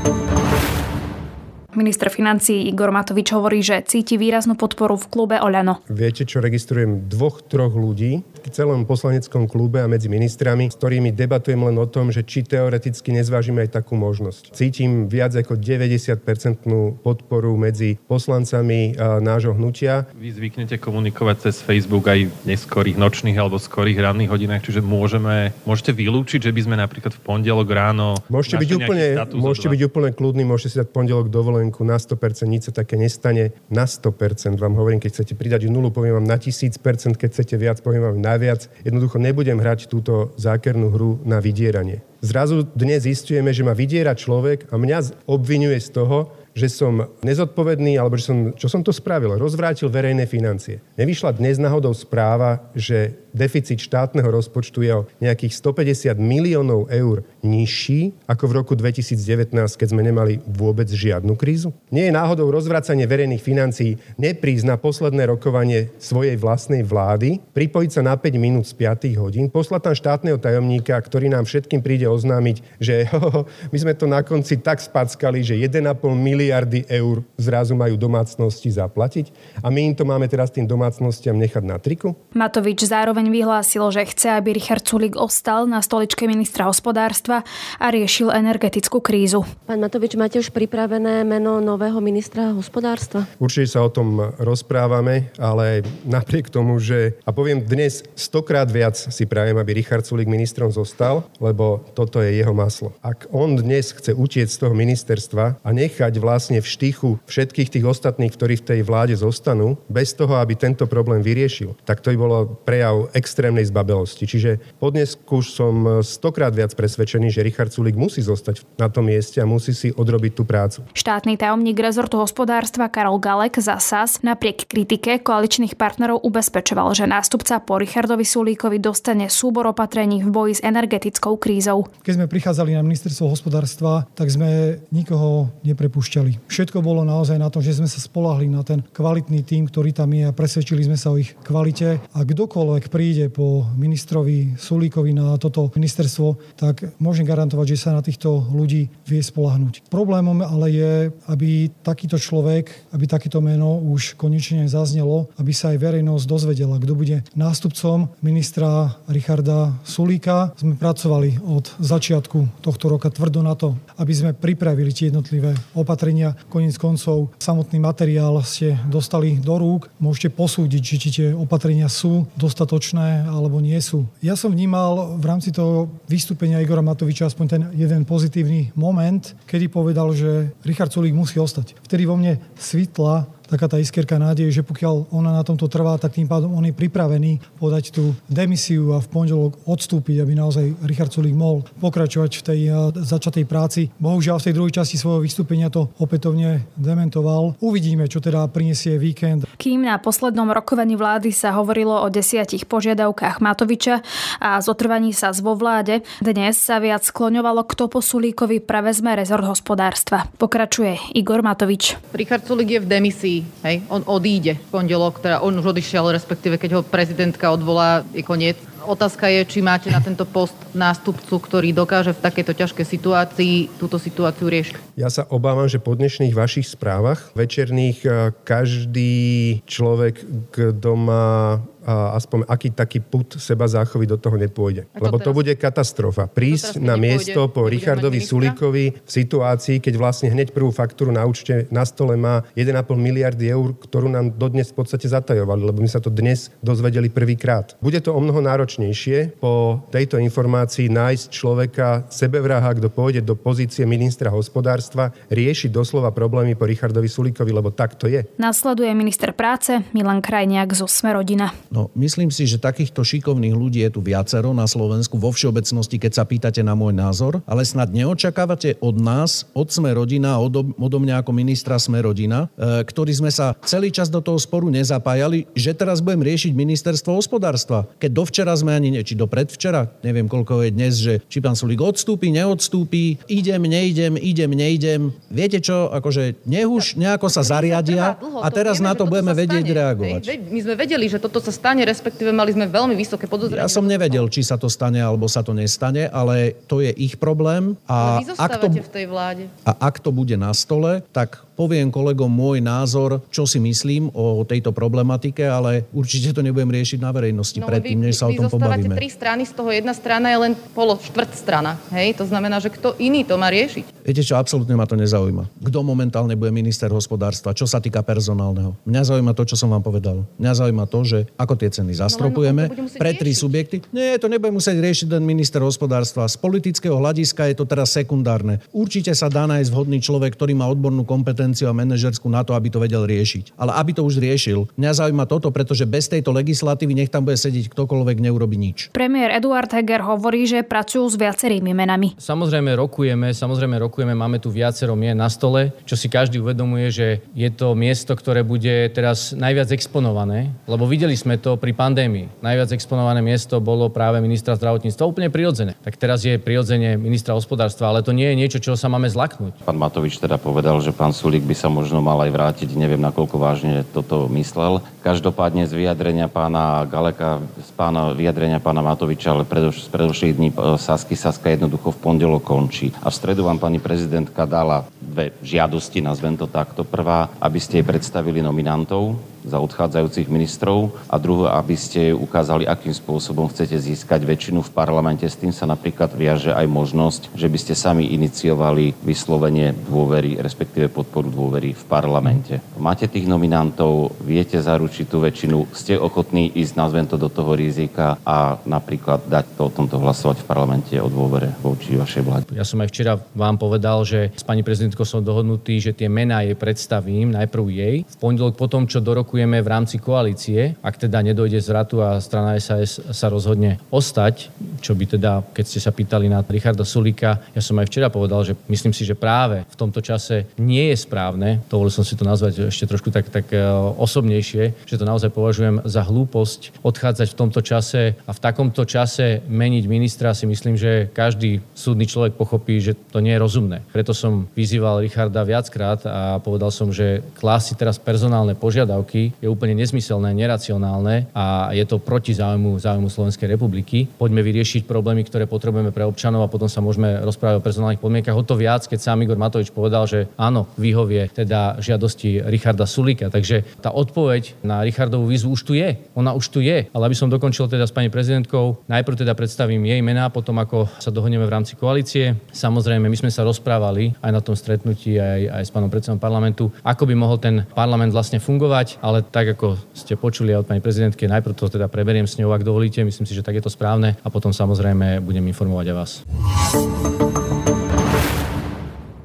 Minister 1.71 2.11
financí 2.11 2.67
Igor 2.67 2.91
Matovič 2.91 3.31
hovorí, 3.31 3.63
že 3.63 3.79
cíti 3.87 4.19
výraznú 4.19 4.59
podporu 4.59 4.99
v 4.99 5.07
klube 5.07 5.35
Oľano. 5.39 5.79
Viete, 5.87 6.27
čo 6.27 6.43
registrujem 6.43 7.07
dvoch, 7.07 7.39
troch 7.39 7.71
ľudí 7.71 8.27
v 8.41 8.49
celom 8.51 8.83
poslaneckom 8.83 9.47
klube 9.47 9.79
a 9.79 9.87
medzi 9.87 10.11
ministrami, 10.11 10.67
s 10.67 10.75
ktorými 10.75 11.15
debatujem 11.15 11.61
len 11.61 11.77
o 11.79 11.87
tom, 11.87 12.11
že 12.11 12.27
či 12.27 12.43
teoreticky 12.43 13.15
nezvážime 13.15 13.63
aj 13.63 13.79
takú 13.79 13.95
možnosť. 13.95 14.51
Cítim 14.51 15.07
viac 15.07 15.31
ako 15.31 15.55
90-percentnú 15.55 16.99
podporu 17.05 17.55
medzi 17.55 17.95
poslancami 18.09 18.97
nášho 19.23 19.55
hnutia. 19.55 20.09
Vy 20.17 20.35
zvyknete 20.35 20.75
komunikovať 20.81 21.47
cez 21.47 21.63
Facebook 21.63 22.09
aj 22.09 22.27
v 22.27 22.33
neskorých 22.51 22.97
nočných 22.97 23.37
alebo 23.37 23.61
skorých 23.61 24.01
ranných 24.01 24.33
hodinách, 24.33 24.65
čiže 24.65 24.81
môžeme, 24.81 25.53
môžete 25.63 25.93
vylúčiť, 25.95 26.49
že 26.49 26.51
by 26.51 26.61
sme 26.65 26.75
napríklad 26.81 27.13
v 27.15 27.21
pondelok 27.21 27.69
ráno... 27.69 28.17
Môžete 28.27 28.57
byť 28.57 28.71
úplne, 28.75 29.05
môžete 29.37 29.67
byť 29.69 29.81
úplne 29.85 30.09
kľudní, 30.17 30.43
môžete 30.43 30.69
si 30.73 30.77
dať 30.81 30.89
pondelok 30.89 31.29
dovolený 31.29 31.60
dovolenku 31.61 31.85
na 31.85 32.01
100%, 32.01 32.49
nič 32.49 32.61
sa 32.69 32.73
také 32.73 32.97
nestane. 32.97 33.53
Na 33.69 33.85
100% 33.85 34.57
vám 34.57 34.73
hovorím, 34.73 34.97
keď 34.97 35.21
chcete 35.21 35.33
pridať 35.37 35.69
nulu, 35.69 35.93
poviem 35.93 36.17
vám 36.17 36.25
na 36.25 36.41
1000%, 36.41 36.81
keď 37.13 37.29
chcete 37.29 37.55
viac, 37.61 37.77
poviem 37.85 38.01
vám 38.01 38.17
na 38.17 38.33
viac. 38.41 38.65
Jednoducho 38.81 39.21
nebudem 39.21 39.61
hrať 39.61 39.85
túto 39.85 40.33
zákernú 40.41 40.89
hru 40.89 41.21
na 41.21 41.37
vydieranie. 41.37 42.01
Zrazu 42.25 42.65
dnes 42.73 43.05
zistujeme, 43.05 43.53
že 43.53 43.61
ma 43.61 43.77
vydiera 43.77 44.17
človek 44.17 44.73
a 44.73 44.77
mňa 44.77 45.29
obvinuje 45.29 45.77
z 45.77 45.89
toho, 45.93 46.33
že 46.51 46.67
som 46.67 47.07
nezodpovedný, 47.23 47.95
alebo 47.95 48.19
že 48.19 48.27
som, 48.27 48.37
čo 48.57 48.67
som 48.67 48.81
to 48.83 48.91
spravil, 48.91 49.39
rozvrátil 49.39 49.87
verejné 49.87 50.27
financie. 50.27 50.83
Nevyšla 50.99 51.37
dnes 51.37 51.55
náhodou 51.61 51.95
správa, 51.95 52.67
že 52.75 53.20
deficit 53.31 53.79
štátneho 53.79 54.27
rozpočtu 54.27 54.83
je 54.83 54.91
o 54.91 55.07
nejakých 55.23 55.55
150 55.55 56.19
miliónov 56.19 56.91
eur 56.91 57.23
nižší 57.39 58.11
ako 58.27 58.43
v 58.51 58.53
roku 58.59 58.73
2019, 58.75 59.55
keď 59.55 59.87
sme 59.87 60.03
nemali 60.03 60.43
vôbec 60.43 60.91
žiadnu 60.91 61.39
krízu? 61.39 61.71
Nie 61.87 62.11
je 62.11 62.17
náhodou 62.17 62.51
rozvracanie 62.51 63.07
verejných 63.07 63.39
financií 63.39 63.95
neprísť 64.19 64.67
na 64.67 64.75
posledné 64.75 65.31
rokovanie 65.31 65.87
svojej 66.01 66.35
vlastnej 66.35 66.83
vlády, 66.83 67.39
pripojiť 67.55 67.89
sa 67.95 68.01
na 68.03 68.19
5 68.19 68.35
minút 68.35 68.67
z 68.67 68.75
5 68.75 69.15
hodín, 69.23 69.47
poslať 69.47 69.81
tam 69.87 69.95
štátneho 69.95 70.35
tajomníka, 70.35 70.99
ktorý 70.99 71.31
nám 71.31 71.47
všetkým 71.47 71.79
príde 71.79 72.11
oznámiť, 72.11 72.81
že 72.83 73.07
ho, 73.15 73.47
my 73.71 73.77
sme 73.79 73.93
to 73.95 74.09
na 74.09 74.19
konci 74.19 74.59
tak 74.59 74.83
spackali, 74.83 75.39
že 75.45 75.55
1,5 75.55 75.79
milióna 76.11 76.41
miliardy 76.41 76.89
eur 76.89 77.21
zrazu 77.37 77.77
majú 77.77 77.93
domácnosti 77.93 78.73
zaplatiť 78.73 79.29
a 79.61 79.69
my 79.69 79.91
im 79.91 79.93
to 79.93 80.01
máme 80.01 80.25
teraz 80.25 80.49
tým 80.49 80.65
domácnostiam 80.65 81.37
nechať 81.37 81.61
na 81.61 81.77
triku? 81.77 82.17
Matovič 82.33 82.81
zároveň 82.81 83.20
vyhlásil, 83.29 83.83
že 83.93 84.07
chce, 84.09 84.33
aby 84.33 84.55
Richard 84.57 84.81
Sulik 84.81 85.13
ostal 85.13 85.69
na 85.69 85.83
stoličke 85.83 86.25
ministra 86.25 86.65
hospodárstva 86.65 87.45
a 87.77 87.85
riešil 87.93 88.33
energetickú 88.33 89.03
krízu. 89.03 89.45
Pán 89.69 89.83
Matovič, 89.83 90.17
máte 90.17 90.41
už 90.41 90.49
pripravené 90.49 91.21
meno 91.27 91.61
nového 91.61 92.01
ministra 92.01 92.55
hospodárstva? 92.55 93.29
Určite 93.37 93.77
sa 93.77 93.85
o 93.85 93.91
tom 93.91 94.33
rozprávame, 94.41 95.29
ale 95.37 95.85
napriek 96.07 96.49
tomu, 96.49 96.81
že, 96.81 97.19
a 97.27 97.35
poviem 97.35 97.61
dnes 97.61 98.01
stokrát 98.17 98.65
viac 98.71 98.97
si 98.97 99.29
prajem, 99.29 99.61
aby 99.61 99.77
Richard 99.77 100.07
Sulik 100.07 100.31
ministrom 100.31 100.71
zostal, 100.73 101.27
lebo 101.37 101.85
toto 101.93 102.23
je 102.23 102.33
jeho 102.39 102.55
maslo. 102.55 102.95
Ak 103.05 103.29
on 103.29 103.59
dnes 103.59 103.93
chce 103.93 104.15
utiecť 104.15 104.49
z 104.49 104.61
toho 104.65 104.73
ministerstva 104.73 105.61
a 105.61 105.69
nechať 105.69 106.17
vlastne 106.17 106.31
vlastne 106.31 106.63
v 106.63 106.71
štychu 106.71 107.09
všetkých 107.27 107.69
tých 107.75 107.85
ostatných, 107.85 108.31
ktorí 108.31 108.55
v 108.63 108.67
tej 108.71 108.79
vláde 108.87 109.19
zostanú, 109.19 109.75
bez 109.91 110.15
toho, 110.15 110.39
aby 110.39 110.55
tento 110.55 110.87
problém 110.87 111.19
vyriešil, 111.19 111.75
tak 111.83 111.99
to 111.99 112.15
by 112.15 112.17
bolo 112.17 112.37
prejav 112.63 113.10
extrémnej 113.13 113.67
zbabelosti. 113.67 114.25
Čiže 114.27 114.63
podnes 114.79 115.15
už 115.27 115.45
som 115.51 116.03
stokrát 116.03 116.51
viac 116.51 116.75
presvedčený, 116.75 117.31
že 117.31 117.43
Richard 117.43 117.71
Sulik 117.71 117.95
musí 117.95 118.19
zostať 118.23 118.63
na 118.77 118.91
tom 118.91 119.07
mieste 119.07 119.39
a 119.39 119.45
musí 119.47 119.71
si 119.71 119.89
odrobiť 119.91 120.31
tú 120.35 120.43
prácu. 120.43 120.83
Štátny 120.91 121.39
tajomník 121.39 121.79
rezortu 121.79 122.19
hospodárstva 122.19 122.91
Karol 122.91 123.17
Galek 123.17 123.57
za 123.59 123.79
SAS 123.79 124.19
napriek 124.21 124.67
kritike 124.67 125.23
koaličných 125.23 125.79
partnerov 125.79 126.21
ubezpečoval, 126.21 126.91
že 126.93 127.07
nástupca 127.07 127.63
po 127.63 127.79
Richardovi 127.79 128.27
Sulíkovi 128.27 128.77
dostane 128.77 129.31
súbor 129.31 129.71
opatrení 129.71 130.21
v 130.21 130.29
boji 130.29 130.53
s 130.59 130.61
energetickou 130.61 131.39
krízou. 131.39 131.87
Keď 132.03 132.13
sme 132.19 132.27
prichádzali 132.27 132.75
na 132.75 132.83
ministerstvo 132.83 133.31
hospodárstva, 133.31 134.05
tak 134.13 134.29
sme 134.29 134.81
nikoho 134.91 135.49
neprepúšťali. 135.63 136.51
Všetko 136.51 136.83
bolo 136.83 137.07
naozaj 137.07 137.39
na 137.39 137.47
tom, 137.47 137.63
že 137.63 137.77
sme 137.77 137.87
sa 137.87 137.97
spolahli 137.97 138.51
na 138.51 138.61
ten 138.61 138.83
kvalitný 138.83 139.41
tým, 139.47 139.67
ktorý 139.71 139.95
tam 139.95 140.11
je 140.11 140.27
a 140.27 140.35
presvedčili 140.35 140.85
sme 140.85 140.97
sa 140.99 141.13
o 141.13 141.19
ich 141.19 141.33
kvalite. 141.41 141.97
A 142.13 142.19
kdokoľvek 142.21 142.91
príde 143.01 143.33
po 143.33 143.65
ministrovi 143.81 144.53
Sulíkovi 144.61 145.09
na 145.09 145.33
toto 145.41 145.73
ministerstvo, 145.73 146.53
tak 146.53 146.85
môžem 147.01 147.25
garantovať, 147.25 147.73
že 147.73 147.81
sa 147.81 147.97
na 147.97 148.05
týchto 148.05 148.45
ľudí 148.53 148.93
vie 149.09 149.21
spolahnúť. 149.25 149.89
Problémom 149.89 150.45
ale 150.45 150.67
je, 150.69 150.93
aby 151.25 151.73
takýto 151.81 152.21
človek, 152.21 152.69
aby 152.93 153.09
takéto 153.09 153.41
meno 153.41 153.81
už 153.81 154.13
konečne 154.21 154.69
zaznelo, 154.69 155.33
aby 155.41 155.49
sa 155.49 155.73
aj 155.73 155.81
verejnosť 155.81 156.29
dozvedela, 156.29 156.77
kto 156.77 156.93
bude 156.93 157.25
nástupcom 157.33 158.13
ministra 158.21 158.93
Richarda 159.09 159.73
Sulíka. 159.81 160.53
Sme 160.61 160.77
pracovali 160.77 161.41
od 161.41 161.73
začiatku 161.81 162.61
tohto 162.61 162.85
roka 162.85 163.09
tvrdo 163.09 163.41
na 163.41 163.57
to, 163.57 163.81
aby 163.97 164.13
sme 164.13 164.37
pripravili 164.37 164.93
tie 164.93 165.09
jednotlivé 165.09 165.57
opatrenia. 165.73 166.37
Konec 166.53 166.77
koncov 166.77 167.33
samotný 167.41 167.81
materiál 167.81 168.37
ste 168.45 168.77
dostali 168.85 169.41
do 169.41 169.57
rúk. 169.57 169.89
Môžete 169.97 170.29
posúdiť, 170.29 170.81
či 170.85 171.09
tie 171.09 171.27
opatrenia 171.33 171.89
sú 171.89 172.29
dostatočné 172.37 172.90
alebo 172.99 173.63
nie 173.63 173.77
sú. 173.79 174.03
Ja 174.19 174.35
som 174.35 174.51
vnímal 174.51 175.15
v 175.21 175.25
rámci 175.29 175.53
toho 175.55 175.87
vystúpenia 176.11 176.59
Igora 176.59 176.83
Matoviča 176.83 177.31
aspoň 177.31 177.45
ten 177.47 177.61
jeden 177.77 178.03
pozitívny 178.03 178.75
moment, 178.75 179.37
kedy 179.47 179.71
povedal, 179.71 180.11
že 180.11 180.51
Richard 180.67 180.91
Sulík 180.91 181.15
musí 181.15 181.39
ostať. 181.39 181.79
Vtedy 181.85 182.03
vo 182.03 182.19
mne 182.19 182.41
svitla 182.59 183.29
taká 183.51 183.67
tá 183.67 183.75
iskierka 183.75 184.15
nádej, 184.15 184.47
že 184.47 184.63
pokiaľ 184.63 185.11
ona 185.11 185.35
na 185.35 185.43
tomto 185.43 185.67
trvá, 185.67 185.99
tak 185.99 186.15
tým 186.15 186.31
pádom 186.31 186.55
on 186.55 186.63
je 186.63 186.71
pripravený 186.71 187.59
podať 187.59 187.91
tú 187.91 188.15
demisiu 188.31 188.95
a 188.95 189.03
v 189.03 189.11
pondelok 189.11 189.59
odstúpiť, 189.67 190.23
aby 190.23 190.39
naozaj 190.39 190.87
Richard 190.87 191.11
Sulík 191.11 191.35
mohol 191.35 191.67
pokračovať 191.83 192.31
v 192.39 192.45
tej 192.47 192.59
začatej 192.95 193.43
práci. 193.43 193.91
Bohužiaľ 193.99 194.39
v 194.39 194.45
tej 194.47 194.55
druhej 194.55 194.73
časti 194.79 194.95
svojho 194.95 195.19
vystúpenia 195.19 195.67
to 195.67 195.91
opätovne 195.99 196.63
dementoval. 196.79 197.59
Uvidíme, 197.59 198.07
čo 198.07 198.23
teda 198.23 198.47
prinesie 198.47 198.95
víkend. 198.95 199.43
Kým 199.59 199.83
na 199.83 199.99
poslednom 199.99 200.47
rokovaní 200.47 200.95
vlády 200.95 201.35
sa 201.35 201.51
hovorilo 201.51 201.99
o 201.99 202.07
desiatich 202.07 202.63
požiadavkách 202.63 203.43
Matoviča 203.43 203.99
a 204.39 204.63
zotrvaní 204.63 205.11
sa 205.11 205.35
vo 205.41 205.57
vláde, 205.57 206.05
dnes 206.21 206.55
sa 206.61 206.77
viac 206.77 207.01
skloňovalo, 207.01 207.65
kto 207.65 207.89
po 207.89 207.99
Sulíkovi 207.99 208.61
prevezme 208.61 209.17
rezort 209.17 209.43
hospodárstva. 209.43 210.29
Pokračuje 210.37 211.17
Igor 211.17 211.41
Matovič. 211.41 211.97
Richard 212.13 212.45
Sulík 212.45 212.77
je 212.77 212.79
v 212.79 212.87
demisii. 212.87 213.40
Hej? 213.63 213.85
On 213.91 214.01
odíde 214.05 214.57
v 214.57 214.65
pondelok, 214.69 215.21
teda 215.21 215.41
on 215.41 215.57
už 215.57 215.75
odišiel, 215.75 216.11
respektíve 216.13 216.57
keď 216.57 216.79
ho 216.79 216.81
prezidentka 216.81 217.51
odvolá, 217.53 218.05
je 218.15 218.23
koniec. 218.25 218.57
Otázka 218.81 219.29
je, 219.29 219.45
či 219.45 219.59
máte 219.61 219.93
na 219.93 220.01
tento 220.01 220.25
post 220.25 220.57
nástupcu, 220.73 221.37
ktorý 221.37 221.69
dokáže 221.69 222.17
v 222.17 222.23
takejto 222.25 222.53
ťažkej 222.57 222.85
situácii 222.85 223.55
túto 223.77 224.01
situáciu 224.01 224.49
riešiť. 224.49 224.97
Ja 224.97 225.13
sa 225.13 225.29
obávam, 225.29 225.69
že 225.69 225.77
po 225.77 225.93
dnešných 225.93 226.33
vašich 226.33 226.65
správach 226.65 227.29
večerných 227.37 227.97
eh, 228.05 228.13
každý 228.41 229.61
človek, 229.69 230.25
kto 230.49 230.91
má 230.97 231.61
aspoň 231.85 232.45
aký 232.47 232.69
taký 232.73 232.99
put 233.01 233.37
seba 233.37 233.65
záchovy 233.65 234.05
do 234.05 234.17
toho 234.17 234.37
nepôjde. 234.37 234.87
Lebo 234.97 235.17
to 235.17 235.33
bude 235.33 235.53
katastrofa. 235.57 236.29
Prísť 236.29 236.77
na 236.77 236.95
miesto 236.97 237.49
po 237.49 237.65
Richardovi 237.65 238.21
Sulíkovi 238.21 238.85
v 239.01 239.11
situácii, 239.11 239.81
keď 239.81 239.93
vlastne 239.97 240.29
hneď 240.29 240.53
prvú 240.53 240.69
faktúru 240.69 241.09
na 241.09 241.25
účte 241.25 241.65
na 241.73 241.85
stole 241.85 242.17
má 242.17 242.45
1,5 242.53 242.73
miliardy 242.95 243.49
eur, 243.49 243.73
ktorú 243.77 244.07
nám 244.09 244.37
dodnes 244.37 244.69
v 244.71 244.83
podstate 244.83 245.09
zatajovali, 245.09 245.61
lebo 245.65 245.81
my 245.81 245.89
sa 245.89 245.99
to 245.99 246.13
dnes 246.13 246.53
dozvedeli 246.61 247.09
prvýkrát. 247.09 247.75
Bude 247.81 247.99
to 247.99 248.13
o 248.13 248.19
mnoho 248.21 248.39
náročnejšie 248.41 249.41
po 249.41 249.83
tejto 249.89 250.21
informácii 250.21 250.87
nájsť 250.91 251.25
človeka 251.33 252.05
sebevraha, 252.09 252.77
kto 252.77 252.87
pôjde 252.93 253.21
do 253.25 253.33
pozície 253.33 253.83
ministra 253.87 254.29
hospodárstva, 254.29 255.11
riešiť 255.33 255.69
doslova 255.73 256.13
problémy 256.13 256.53
po 256.53 256.69
Richardovi 256.69 257.09
Sulíkovi, 257.09 257.51
lebo 257.51 257.73
tak 257.73 257.97
to 257.97 258.05
je. 258.05 258.23
Nasleduje 258.37 258.91
minister 258.93 259.33
práce 259.33 259.81
Milan 259.95 260.21
Krajniak 260.21 260.75
zo 260.75 260.85
Smerodina. 260.85 261.51
No, 261.71 261.87
myslím 261.95 262.27
si, 262.27 262.43
že 262.43 262.59
takýchto 262.59 262.99
šikovných 262.99 263.55
ľudí 263.55 263.79
je 263.87 263.95
tu 263.95 264.03
viacero 264.03 264.51
na 264.51 264.67
Slovensku 264.67 265.15
vo 265.15 265.31
všeobecnosti, 265.31 265.95
keď 265.95 266.11
sa 266.11 266.27
pýtate 266.27 266.59
na 266.67 266.75
môj 266.75 266.91
názor, 266.91 267.39
ale 267.47 267.63
snad 267.63 267.95
neočakávate 267.95 268.75
od 268.83 268.99
nás, 268.99 269.47
od 269.55 269.71
Sme 269.71 269.95
rodina, 269.95 270.35
od, 270.35 270.75
odo 270.75 270.99
mňa 270.99 271.23
ako 271.23 271.31
ministra 271.31 271.79
Sme 271.79 272.03
rodina, 272.03 272.51
e, 272.59 272.83
ktorí 272.83 273.15
sme 273.15 273.31
sa 273.31 273.55
celý 273.63 273.87
čas 273.87 274.11
do 274.11 274.19
toho 274.19 274.35
sporu 274.35 274.67
nezapájali, 274.67 275.47
že 275.55 275.71
teraz 275.71 276.03
budem 276.03 276.27
riešiť 276.27 276.51
ministerstvo 276.51 277.15
hospodárstva. 277.15 277.87
Keď 278.03 278.11
dovčera 278.11 278.51
sme 278.51 278.75
ani, 278.75 278.91
nie, 278.91 279.07
či 279.07 279.15
do 279.15 279.31
predvčera, 279.31 279.87
neviem 280.03 280.27
koľko 280.27 280.67
je 280.67 280.75
dnes, 280.75 280.99
že 280.99 281.23
či 281.31 281.39
pán 281.39 281.55
Sulík 281.55 281.79
odstúpi, 281.79 282.35
neodstúpi, 282.35 283.15
idem, 283.31 283.63
nejdem, 283.63 284.19
idem, 284.19 284.51
nejdem. 284.51 285.15
Viete 285.31 285.63
čo, 285.63 285.87
akože 285.87 286.43
nech 286.51 286.67
už 286.67 286.99
nejako 286.99 287.31
sa 287.31 287.47
zariadia 287.47 288.19
a 288.19 288.47
teraz 288.51 288.83
na 288.83 288.91
to 288.91 289.07
budeme 289.07 289.31
vedieť 289.31 289.63
reagovať. 289.71 290.21
My 290.51 290.59
sme 290.59 290.75
vedeli, 290.75 291.07
že 291.07 291.15
toto 291.15 291.39
sa 291.39 291.60
stane, 291.61 291.85
respektíve 291.85 292.33
mali 292.33 292.57
sme 292.57 292.65
veľmi 292.65 292.97
vysoké 292.97 293.29
podozrenie. 293.29 293.61
Ja 293.61 293.69
som 293.69 293.85
nevedel, 293.85 294.25
či 294.33 294.41
sa 294.41 294.57
to 294.57 294.65
stane 294.65 294.97
alebo 294.97 295.29
sa 295.29 295.45
to 295.45 295.53
nestane, 295.53 296.09
ale 296.09 296.57
to 296.65 296.81
je 296.81 296.89
ich 296.97 297.21
problém. 297.21 297.77
A 297.85 298.17
ale 298.17 298.25
vy 298.25 298.33
ak 298.33 298.51
to, 298.57 298.67
v 298.73 298.89
tej 298.89 299.05
vláde. 299.05 299.43
A 299.61 299.77
ak 299.77 300.01
to 300.01 300.09
bude 300.09 300.33
na 300.33 300.49
stole, 300.57 301.05
tak 301.13 301.45
poviem 301.61 301.93
kolegom 301.93 302.25
môj 302.25 302.57
názor, 302.57 303.21
čo 303.29 303.45
si 303.45 303.61
myslím 303.61 304.09
o 304.17 304.41
tejto 304.41 304.73
problematike, 304.73 305.45
ale 305.45 305.85
určite 305.93 306.33
to 306.33 306.41
nebudem 306.41 306.73
riešiť 306.73 306.97
na 306.97 307.13
verejnosti 307.13 307.61
no, 307.61 307.69
predtým, 307.69 308.01
než 308.01 308.17
sa 308.17 308.25
o 308.25 308.33
tom 308.33 308.49
pobavíme. 308.49 308.97
tri 308.97 309.13
strany, 309.13 309.45
z 309.45 309.53
toho 309.53 309.69
jedna 309.69 309.93
strana 309.93 310.33
je 310.33 310.37
len 310.49 310.53
polo 310.73 310.97
štvrť 310.97 311.31
strana. 311.37 311.77
Hej? 311.93 312.17
To 312.17 312.25
znamená, 312.25 312.57
že 312.57 312.73
kto 312.73 312.97
iný 312.97 313.21
to 313.21 313.37
má 313.37 313.53
riešiť. 313.53 314.01
Viete 314.01 314.25
čo, 314.25 314.41
absolútne 314.41 314.73
ma 314.73 314.89
to 314.89 314.97
nezaujíma. 314.97 315.45
Kto 315.61 315.85
momentálne 315.85 316.33
bude 316.33 316.49
minister 316.49 316.89
hospodárstva, 316.89 317.53
čo 317.53 317.69
sa 317.69 317.77
týka 317.77 318.01
personálneho. 318.01 318.73
Mňa 318.89 319.13
zaujíma 319.13 319.37
to, 319.37 319.45
čo 319.45 319.53
som 319.53 319.69
vám 319.69 319.85
povedal. 319.85 320.25
Mňa 320.41 320.65
zaujíma 320.65 320.89
to, 320.89 320.99
že 321.05 321.19
ako 321.37 321.50
tie 321.57 321.71
ceny 321.71 321.95
zastropujeme 321.95 322.69
no, 322.71 322.87
pre 322.97 323.15
tri 323.15 323.31
subjekty. 323.35 323.83
Nie, 323.95 324.19
to 324.21 324.31
nebude 324.31 324.53
musieť 324.53 324.77
riešiť 324.79 325.07
len 325.17 325.23
minister 325.23 325.59
hospodárstva. 325.63 326.29
Z 326.29 326.37
politického 326.39 326.95
hľadiska 326.97 327.51
je 327.51 327.55
to 327.57 327.65
teraz 327.67 327.95
sekundárne. 327.95 328.63
Určite 328.71 329.11
sa 329.17 329.27
dá 329.27 329.49
nájsť 329.49 329.69
vhodný 329.73 329.99
človek, 329.99 330.37
ktorý 330.37 330.53
má 330.55 330.69
odbornú 330.69 331.03
kompetenciu 331.03 331.67
a 331.67 331.75
manažerskú 331.75 332.29
na 332.29 332.45
to, 332.45 332.55
aby 332.55 332.71
to 332.71 332.79
vedel 332.79 333.03
riešiť. 333.03 333.57
Ale 333.57 333.75
aby 333.75 333.91
to 333.97 334.05
už 334.05 334.21
riešil. 334.21 334.69
Mňa 334.77 334.91
zaujíma 335.01 335.25
toto, 335.25 335.49
pretože 335.49 335.89
bez 335.89 336.07
tejto 336.07 336.29
legislatívy 336.31 336.93
nech 336.93 337.11
tam 337.11 337.25
bude 337.25 337.35
sedieť 337.35 337.73
ktokoľvek, 337.73 338.17
neurobi 338.21 338.55
nič. 338.55 338.77
Premiér 338.93 339.33
Eduard 339.35 339.71
Heger 339.73 340.05
hovorí, 340.05 340.45
že 340.45 340.61
pracujú 340.61 341.09
s 341.09 341.15
viacerými 341.17 341.73
menami. 341.73 342.13
Samozrejme 342.21 342.77
rokujeme, 342.77 343.33
samozrejme 343.33 343.81
rokujeme, 343.81 344.13
máme 344.13 344.37
tu 344.37 344.53
viacero 344.53 344.93
mien 344.93 345.17
na 345.17 345.27
stole, 345.27 345.73
čo 345.89 345.97
si 345.97 346.05
každý 346.05 346.37
uvedomuje, 346.37 346.87
že 346.93 347.07
je 347.33 347.49
to 347.49 347.73
miesto, 347.73 348.13
ktoré 348.13 348.45
bude 348.45 348.93
teraz 348.93 349.33
najviac 349.33 349.73
exponované, 349.73 350.53
lebo 350.69 350.85
videli 350.85 351.17
sme 351.17 351.40
to 351.41 351.57
pri 351.57 351.73
pandémii. 351.73 352.29
Najviac 352.45 352.69
exponované 352.77 353.25
miesto 353.25 353.57
bolo 353.57 353.89
práve 353.89 354.21
ministra 354.21 354.53
zdravotníctva, 354.53 355.09
úplne 355.09 355.33
prirodzené. 355.33 355.73
Tak 355.81 355.97
teraz 355.97 356.21
je 356.21 356.37
prirodzene 356.37 357.01
ministra 357.01 357.33
hospodárstva, 357.33 357.89
ale 357.89 358.05
to 358.05 358.13
nie 358.13 358.29
je 358.29 358.37
niečo, 358.37 358.59
čo 358.61 358.77
sa 358.77 358.85
máme 358.85 359.09
zlaknúť. 359.09 359.65
Pán 359.65 359.81
Matovič 359.81 360.21
teda 360.21 360.37
povedal, 360.37 360.77
že 360.85 360.93
pán 360.93 361.11
Sulík 361.11 361.41
by 361.41 361.57
sa 361.57 361.73
možno 361.73 362.05
mal 362.05 362.21
aj 362.21 362.31
vrátiť, 362.31 362.77
neviem 362.77 363.01
nakoľko 363.01 363.35
vážne 363.41 363.81
toto 363.89 364.29
myslel. 364.29 364.85
Každopádne 365.01 365.65
z 365.65 365.73
vyjadrenia 365.73 366.29
pána 366.29 366.85
Galeka, 366.85 367.41
z 367.57 367.71
pána 367.73 368.13
vyjadrenia 368.13 368.61
pána 368.61 368.85
Matoviča, 368.85 369.33
ale 369.33 369.49
predoš, 369.49 369.87
z 369.87 369.89
predošlých 369.89 370.35
dní 370.37 370.49
e, 370.53 370.77
Sasky 370.77 371.17
Saska 371.17 371.49
jednoducho 371.49 371.89
v 371.97 372.01
pondelok 372.05 372.45
končí. 372.45 372.93
A 373.01 373.09
v 373.09 373.17
stredu 373.17 373.49
vám 373.49 373.57
pani 373.57 373.81
prezidentka 373.81 374.45
dala 374.45 374.85
dve 375.01 375.33
žiadosti, 375.41 376.05
nazvem 376.05 376.37
to 376.37 376.45
takto. 376.45 376.85
Prvá, 376.85 377.33
aby 377.41 377.57
ste 377.57 377.81
jej 377.81 377.87
predstavili 377.87 378.45
nominantov 378.45 379.30
za 379.45 379.57
odchádzajúcich 379.59 380.27
ministrov 380.29 380.93
a 381.09 381.15
druhé, 381.17 381.53
aby 381.53 381.75
ste 381.77 382.01
ukázali, 382.13 382.67
akým 382.67 382.93
spôsobom 382.93 383.49
chcete 383.49 383.77
získať 383.77 384.23
väčšinu 384.25 384.61
v 384.61 384.73
parlamente. 384.73 385.25
S 385.25 385.39
tým 385.39 385.53
sa 385.53 385.69
napríklad 385.69 386.13
viaže 386.13 386.53
aj 386.53 386.67
možnosť, 386.67 387.21
že 387.33 387.47
by 387.47 387.57
ste 387.57 387.73
sami 387.73 388.11
iniciovali 388.13 388.93
vyslovenie 389.01 389.73
dôvery, 389.73 390.37
respektíve 390.41 390.91
podporu 390.91 391.31
dôvery 391.31 391.73
v 391.73 391.83
parlamente. 391.87 392.59
Máte 392.77 393.07
tých 393.07 393.25
nominantov, 393.25 394.17
viete 394.21 394.57
zaručiť 394.59 395.05
tú 395.07 395.21
väčšinu, 395.21 395.71
ste 395.73 395.97
ochotní 395.97 396.49
ísť, 396.51 396.73
nazvem 396.77 397.05
to, 397.05 397.21
do 397.21 397.29
toho 397.29 397.53
rizika 397.53 398.17
a 398.25 398.57
napríklad 398.65 399.29
dať 399.29 399.45
to 399.57 399.69
o 399.69 399.73
tomto 399.73 400.01
hlasovať 400.01 400.41
v 400.41 400.49
parlamente 400.49 400.95
o 400.97 401.05
dôvere 401.05 401.53
voči 401.61 401.93
vašej 401.93 402.23
vláde. 402.25 402.45
Ja 402.57 402.65
som 402.65 402.81
aj 402.81 402.89
včera 402.89 403.13
vám 403.37 403.61
povedal, 403.61 404.01
že 404.01 404.33
s 404.33 404.41
pani 404.41 404.65
prezidentkou 404.65 405.05
som 405.05 405.21
dohodnutý, 405.21 405.77
že 405.77 405.93
tie 405.93 406.09
mená 406.09 406.41
jej 406.41 406.57
predstavím, 406.57 407.29
najprv 407.29 407.65
jej. 407.69 407.95
V 408.03 408.17
pondelok 408.17 408.57
potom, 408.57 408.89
čo 408.89 409.03
do 409.03 409.13
roku 409.13 409.30
rokujeme 409.31 409.63
v 409.63 409.71
rámci 409.71 409.95
koalície, 409.95 410.75
ak 410.83 411.07
teda 411.07 411.23
nedojde 411.23 411.55
zratu 411.63 412.03
a 412.03 412.19
strana 412.19 412.59
SAS 412.59 412.99
sa 412.99 413.31
rozhodne 413.31 413.79
ostať, 413.87 414.51
čo 414.83 414.91
by 414.91 415.15
teda, 415.15 415.55
keď 415.55 415.65
ste 415.71 415.79
sa 415.79 415.95
pýtali 415.95 416.27
na 416.27 416.43
Richarda 416.43 416.83
Sulika, 416.83 417.39
ja 417.55 417.63
som 417.63 417.79
aj 417.79 417.87
včera 417.87 418.11
povedal, 418.11 418.43
že 418.43 418.59
myslím 418.67 418.91
si, 418.91 419.07
že 419.07 419.15
práve 419.15 419.63
v 419.63 419.79
tomto 419.79 420.03
čase 420.03 420.51
nie 420.59 420.91
je 420.91 420.99
správne, 420.99 421.63
dovolil 421.71 421.95
som 421.95 422.03
si 422.03 422.19
to 422.19 422.27
nazvať 422.27 422.75
ešte 422.75 422.91
trošku 422.91 423.07
tak, 423.07 423.31
tak 423.31 423.47
e, 423.55 423.63
osobnejšie, 424.03 424.83
že 424.83 424.99
to 424.99 425.07
naozaj 425.07 425.31
považujem 425.31 425.79
za 425.87 426.03
hlúposť 426.03 426.83
odchádzať 426.83 427.31
v 427.31 427.39
tomto 427.39 427.63
čase 427.63 428.19
a 428.27 428.35
v 428.35 428.43
takomto 428.43 428.83
čase 428.83 429.47
meniť 429.47 429.87
ministra 429.87 430.35
si 430.35 430.43
myslím, 430.43 430.75
že 430.75 431.07
každý 431.15 431.63
súdny 431.71 432.03
človek 432.03 432.35
pochopí, 432.35 432.83
že 432.83 432.99
to 433.15 433.23
nie 433.23 433.31
je 433.31 433.39
rozumné. 433.39 433.79
Preto 433.95 434.11
som 434.11 434.51
vyzýval 434.59 434.99
Richarda 434.99 435.47
viackrát 435.47 436.03
a 436.03 436.35
povedal 436.43 436.67
som, 436.67 436.91
že 436.91 437.23
klási 437.39 437.79
teraz 437.79 437.95
personálne 437.95 438.59
požiadavky 438.59 439.20
je 439.29 439.45
úplne 439.45 439.77
nezmyselné, 439.77 440.33
neracionálne 440.33 441.29
a 441.37 441.69
je 441.75 441.85
to 441.85 442.01
proti 442.01 442.33
záujmu, 442.33 442.81
záujmu 442.81 443.11
Slovenskej 443.11 443.45
republiky. 443.53 444.09
Poďme 444.09 444.41
vyriešiť 444.41 444.89
problémy, 444.89 445.21
ktoré 445.27 445.45
potrebujeme 445.45 445.93
pre 445.93 446.07
občanov 446.07 446.47
a 446.47 446.51
potom 446.51 446.65
sa 446.65 446.81
môžeme 446.81 447.21
rozprávať 447.21 447.61
o 447.61 447.65
personálnych 447.65 448.01
podmienkach. 448.01 448.33
O 448.33 448.41
to 448.47 448.57
viac, 448.57 448.87
keď 448.87 448.99
sám 449.03 449.21
Igor 449.21 449.37
Matovič 449.37 449.69
povedal, 449.75 450.07
že 450.07 450.31
áno, 450.39 450.71
vyhovie 450.79 451.27
teda 451.29 451.77
žiadosti 451.83 452.47
Richarda 452.47 452.87
Sulika. 452.87 453.27
Takže 453.27 453.83
tá 453.83 453.91
odpoveď 453.91 454.55
na 454.63 454.81
Richardovú 454.87 455.27
výzvu 455.27 455.53
už 455.53 455.61
tu 455.67 455.73
je. 455.75 455.99
Ona 456.15 456.31
už 456.31 456.47
tu 456.47 456.63
je. 456.63 456.87
Ale 456.95 457.03
aby 457.11 457.17
som 457.19 457.27
dokončil 457.27 457.67
teda 457.67 457.83
s 457.83 457.91
pani 457.91 458.07
prezidentkou, 458.07 458.87
najprv 458.87 459.19
teda 459.27 459.35
predstavím 459.35 459.83
jej 459.83 459.99
mená, 459.99 460.31
potom 460.31 460.55
ako 460.63 460.87
sa 461.03 461.11
dohodneme 461.11 461.43
v 461.43 461.51
rámci 461.51 461.75
koalície. 461.75 462.39
Samozrejme, 462.55 463.11
my 463.11 463.17
sme 463.19 463.33
sa 463.33 463.43
rozprávali 463.43 464.15
aj 464.23 464.31
na 464.31 464.39
tom 464.39 464.55
stretnutí, 464.55 465.19
aj, 465.19 465.59
aj 465.59 465.63
s 465.67 465.73
pánom 465.75 465.91
predsedom 465.91 466.21
parlamentu, 466.23 466.71
ako 466.87 467.03
by 467.03 467.13
mohol 467.19 467.35
ten 467.35 467.67
parlament 467.75 468.15
vlastne 468.15 468.39
fungovať, 468.39 469.03
ale 469.03 469.10
tak 469.19 469.59
ako 469.59 469.75
ste 469.91 470.15
počuli 470.15 470.55
od 470.55 470.63
pani 470.63 470.79
prezidentky, 470.79 471.27
najprv 471.27 471.51
to 471.51 471.67
teda 471.67 471.91
preberiem 471.91 472.23
s 472.23 472.39
ňou, 472.39 472.55
ak 472.55 472.63
dovolíte, 472.63 473.03
myslím 473.03 473.27
si, 473.27 473.35
že 473.35 473.43
tak 473.43 473.59
je 473.59 473.63
to 473.67 473.71
správne 473.73 474.15
a 474.15 474.27
potom 474.31 474.55
samozrejme 474.55 475.19
budem 475.19 475.43
informovať 475.51 475.85
aj 475.91 475.95
vás. 475.99 476.11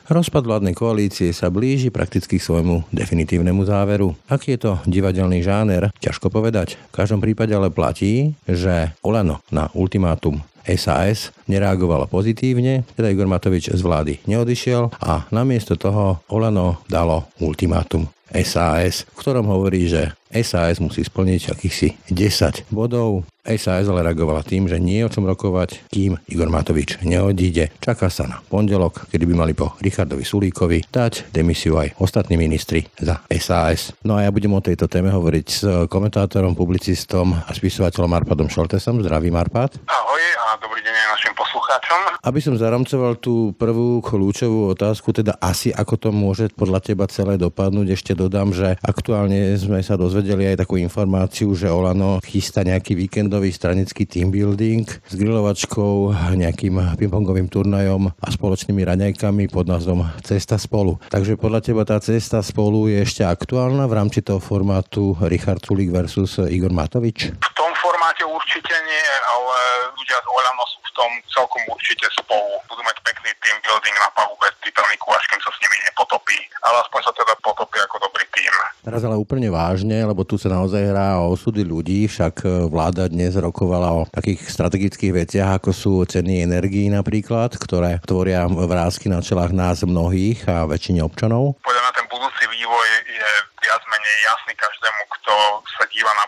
Rozpad 0.06 0.46
vládnej 0.46 0.74
koalície 0.74 1.34
sa 1.34 1.50
blíži 1.50 1.90
prakticky 1.90 2.38
k 2.38 2.46
svojmu 2.46 2.86
definitívnemu 2.94 3.62
záveru. 3.66 4.14
Aký 4.30 4.54
je 4.54 4.70
to 4.70 4.72
divadelný 4.86 5.42
žáner, 5.42 5.90
ťažko 5.98 6.30
povedať. 6.30 6.78
V 6.94 7.02
každom 7.02 7.18
prípade 7.18 7.50
ale 7.50 7.74
platí, 7.74 8.38
že 8.46 8.94
Olano 9.02 9.42
na 9.50 9.66
ultimátum 9.74 10.42
SAS 10.74 11.30
nereagovala 11.46 12.10
pozitívne, 12.10 12.82
teda 12.98 13.14
Igor 13.14 13.30
Matovič 13.30 13.70
z 13.70 13.80
vlády 13.80 14.18
neodišiel 14.26 14.90
a 14.98 15.30
namiesto 15.30 15.78
toho 15.78 16.18
Olano 16.26 16.82
dalo 16.90 17.30
ultimátum 17.38 18.10
SAS, 18.34 19.06
v 19.06 19.18
ktorom 19.22 19.46
hovorí, 19.46 19.86
že 19.86 20.10
SAS 20.34 20.82
musí 20.82 21.06
splniť 21.06 21.54
akýchsi 21.54 22.10
10 22.10 22.66
bodov. 22.74 23.22
SAS 23.54 23.86
ale 23.86 24.02
reagovala 24.02 24.42
tým, 24.42 24.66
že 24.66 24.82
nie 24.82 25.00
je 25.00 25.06
o 25.06 25.12
čom 25.12 25.22
rokovať, 25.22 25.86
kým 25.86 26.18
Igor 26.26 26.50
Matovič 26.50 26.98
neodíde. 27.06 27.70
Čaká 27.78 28.10
sa 28.10 28.26
na 28.26 28.42
pondelok, 28.42 29.06
kedy 29.06 29.22
by 29.22 29.34
mali 29.38 29.54
po 29.54 29.78
Richardovi 29.78 30.26
Sulíkovi 30.26 30.90
dať 30.90 31.30
demisiu 31.30 31.78
aj 31.78 31.94
ostatní 32.02 32.34
ministri 32.34 32.82
za 32.98 33.22
SAS. 33.38 33.94
No 34.02 34.18
a 34.18 34.26
ja 34.26 34.34
budem 34.34 34.50
o 34.50 34.58
tejto 34.58 34.90
téme 34.90 35.14
hovoriť 35.14 35.46
s 35.46 35.62
komentátorom, 35.86 36.58
publicistom 36.58 37.38
a 37.38 37.50
spisovateľom 37.54 38.10
Arpadom 38.10 38.50
Šoltesom. 38.50 38.98
Zdravím 39.06 39.38
Arpad. 39.38 39.78
Ahoj 39.86 40.22
a 40.46 40.58
dobrý 40.62 40.78
deň 40.82 40.94
aj 40.94 41.08
našim 41.18 41.34
poslucháčom. 41.34 42.00
Aby 42.22 42.40
som 42.42 42.54
zaramcoval 42.54 43.18
tú 43.18 43.54
prvú 43.58 43.98
kľúčovú 43.98 44.70
otázku, 44.74 45.10
teda 45.10 45.34
asi 45.42 45.74
ako 45.74 45.94
to 45.98 46.08
môže 46.14 46.50
podľa 46.54 46.80
teba 46.82 47.04
celé 47.10 47.34
dopadnúť, 47.34 47.94
ešte 47.94 48.12
dodám, 48.14 48.54
že 48.54 48.78
aktuálne 48.82 49.54
sme 49.58 49.82
sa 49.82 49.98
dozvedeli 49.98 50.46
aj 50.54 50.62
takú 50.62 50.78
informáciu, 50.78 51.50
že 51.54 51.70
Olano 51.70 52.22
chystá 52.22 52.62
nejaký 52.62 52.94
víkendový 53.36 53.52
stranický 53.52 54.08
team 54.08 54.32
building 54.32 54.88
s 54.88 55.12
grilovačkou, 55.12 56.08
nejakým 56.40 56.96
pingpongovým 56.96 57.52
turnajom 57.52 58.08
a 58.08 58.28
spoločnými 58.32 58.80
raňajkami 58.80 59.52
pod 59.52 59.68
názvom 59.68 60.08
Cesta 60.24 60.56
spolu. 60.56 60.96
Takže 61.12 61.36
podľa 61.36 61.60
teba 61.60 61.84
tá 61.84 62.00
cesta 62.00 62.40
spolu 62.40 62.88
je 62.88 63.04
ešte 63.04 63.28
aktuálna 63.28 63.84
v 63.84 63.92
rámci 63.92 64.24
toho 64.24 64.40
formátu 64.40 65.12
Richard 65.28 65.60
Sulik 65.60 65.92
versus 65.92 66.40
Igor 66.48 66.72
Matovič? 66.72 67.36
V 67.36 67.52
tom 67.52 67.68
formáte 67.76 68.24
určite 68.24 68.72
nie, 68.72 69.04
ľudia 70.06 70.22
z 70.22 70.30
Olano 70.30 70.64
sú 70.70 70.78
v 70.86 70.90
tom 70.94 71.10
celkom 71.34 71.62
určite 71.66 72.06
spolu. 72.14 72.62
Budú 72.70 72.78
mať 72.86 73.02
pekný 73.02 73.34
team 73.42 73.58
building 73.58 73.96
na 73.98 74.06
palube 74.14 74.46
Titaniku, 74.62 75.10
až 75.10 75.26
kým 75.26 75.42
sa 75.42 75.50
s 75.50 75.58
nimi 75.58 75.82
nepotopí. 75.82 76.38
Ale 76.62 76.78
aspoň 76.86 77.00
sa 77.02 77.10
teda 77.10 77.34
potopí 77.42 77.74
ako 77.82 78.06
dobrý 78.06 78.22
tým. 78.30 78.54
Teraz 78.86 79.02
ale 79.02 79.18
úplne 79.18 79.50
vážne, 79.50 80.06
lebo 80.06 80.22
tu 80.22 80.38
sa 80.38 80.46
naozaj 80.46 80.78
hrá 80.78 81.18
o 81.18 81.34
osudy 81.34 81.66
ľudí, 81.66 82.06
však 82.06 82.34
e, 82.46 82.70
vláda 82.70 83.10
dnes 83.10 83.34
rokovala 83.34 83.90
o 83.98 84.06
takých 84.06 84.46
strategických 84.46 85.26
veciach, 85.26 85.58
ako 85.58 85.74
sú 85.74 85.92
ceny 86.06 86.46
energií 86.46 86.86
napríklad, 86.86 87.58
ktoré 87.58 87.98
tvoria 88.06 88.46
vrázky 88.46 89.10
na 89.10 89.18
čelách 89.18 89.50
nás 89.50 89.82
mnohých 89.82 90.46
a 90.46 90.70
väčšine 90.70 91.02
občanov. 91.02 91.58
Podľa 91.66 91.82
mňa 91.82 91.92
ten 91.98 92.06
budúci 92.06 92.46
vývoj 92.46 92.88
je 93.10 93.30
viac 93.58 93.82
menej 93.90 94.16
jasný 94.30 94.54
každému, 94.54 95.02
kto 95.18 95.34
sa 95.66 95.84
díva 95.90 96.14
na 96.14 96.26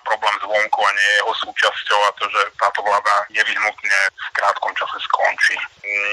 zvonku 0.49 0.81
a 0.81 0.90
nie 0.97 1.09
je 1.12 1.19
jeho 1.21 1.35
súčasťou 1.45 2.00
a 2.09 2.17
to, 2.17 2.25
že 2.33 2.40
táto 2.57 2.81
vláda 2.81 3.14
nevyhnutne 3.28 3.99
v 4.17 4.28
krátkom 4.33 4.73
čase 4.73 4.97
skončí. 5.05 5.57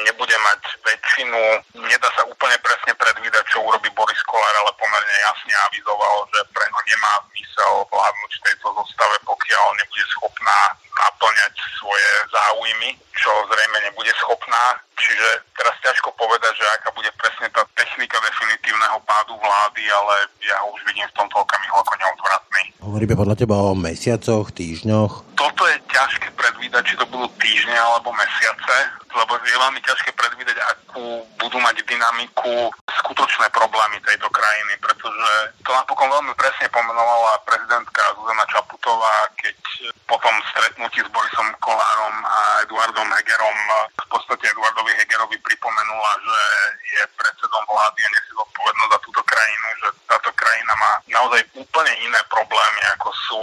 Nebude 0.04 0.36
mať 0.36 0.62
väčšinu, 0.84 1.40
nedá 1.88 2.10
sa 2.20 2.28
úplne 2.28 2.60
presne 2.60 2.92
predvídať, 3.00 3.48
čo 3.48 3.64
urobí 3.64 3.88
Boris 3.96 4.20
Kolár, 4.28 4.56
ale 4.60 4.76
pomerne 4.76 5.16
jasne 5.24 5.56
avizoval, 5.72 6.28
že 6.36 6.44
pre 6.52 6.68
ňo 6.68 6.82
nemá 6.84 7.14
zmysel 7.32 7.74
vládnuť 7.88 8.32
v 8.36 8.44
tejto 8.52 8.68
zostave, 8.76 9.16
pokiaľ 9.24 9.66
nebude 9.80 10.06
schopná 10.12 10.60
naplňať 10.96 11.54
svoje 11.80 12.10
záujmy, 12.32 12.90
čo 13.16 13.32
zrejme 13.52 13.78
nebude 13.88 14.12
schopná. 14.20 14.80
Čiže 14.96 15.28
teraz 15.60 15.76
ťažko 15.84 16.16
povedať, 16.16 16.56
že 16.56 16.66
aká 16.72 16.90
bude 16.96 17.12
presne 17.20 17.52
tá 17.52 17.68
technika 17.76 18.16
definitívneho 18.24 18.98
pádu 19.04 19.36
vlády, 19.36 19.84
ale 19.92 20.16
ja 20.40 20.56
ho 20.64 20.72
už 20.72 20.82
vidím 20.88 21.08
v 21.12 21.18
tomto 21.20 21.36
okamihu 21.44 21.76
ako 21.84 21.94
neodvratný. 22.00 22.45
Hovoríme 22.86 23.18
podľa 23.18 23.34
teba 23.34 23.58
o 23.66 23.74
mesiacoch, 23.74 24.54
týždňoch? 24.54 25.34
Toto 25.34 25.64
je 25.66 25.78
ťažké 25.90 26.30
predvídať, 26.38 26.86
či 26.86 26.96
to 27.02 27.10
budú 27.10 27.26
týždne 27.42 27.74
alebo 27.74 28.14
mesiace, 28.14 28.76
lebo 29.10 29.42
je 29.42 29.58
veľmi 29.58 29.82
ťažké 29.82 30.14
predvídať, 30.14 30.54
akú 30.62 31.26
budú 31.42 31.58
mať 31.66 31.82
dynamiku 31.82 32.70
skutočné 33.02 33.50
problémy 33.50 33.98
tejto 34.06 34.30
krajiny, 34.30 34.78
pretože 34.78 35.32
to 35.66 35.74
napokon 35.74 36.14
veľmi 36.14 36.38
presne 36.38 36.70
pomenovala 36.70 37.42
prezidentka 37.50 38.06
Zuzana 38.22 38.46
Čaputová, 38.54 39.34
keď 39.42 39.58
po 40.06 40.22
tom 40.22 40.38
stretnutí 40.54 41.02
s 41.02 41.10
Borisom 41.10 41.50
Kolárom 41.58 42.16
a 42.22 42.70
Eduardom 42.70 43.10
Hegerom 43.18 43.60
v 43.98 44.08
podstate 44.14 44.46
Eduardovi 44.54 44.94
Hegerovi 44.94 45.42
pripomenula, 45.42 46.12
že 46.22 46.40
je 46.86 47.04
predsedom 47.18 47.64
vlády 47.66 48.00
a 48.06 48.10
nesie 48.14 48.34
zodpovednosť 48.38 48.92
za 48.94 49.00
túto 49.02 49.22
krajinu, 49.36 49.68
že 49.84 49.88
táto 50.08 50.32
krajina 50.32 50.74
má 50.80 50.92
naozaj 51.12 51.44
úplne 51.60 51.92
iné 52.00 52.20
problémy, 52.32 52.82
ako 52.96 53.10
sú 53.28 53.42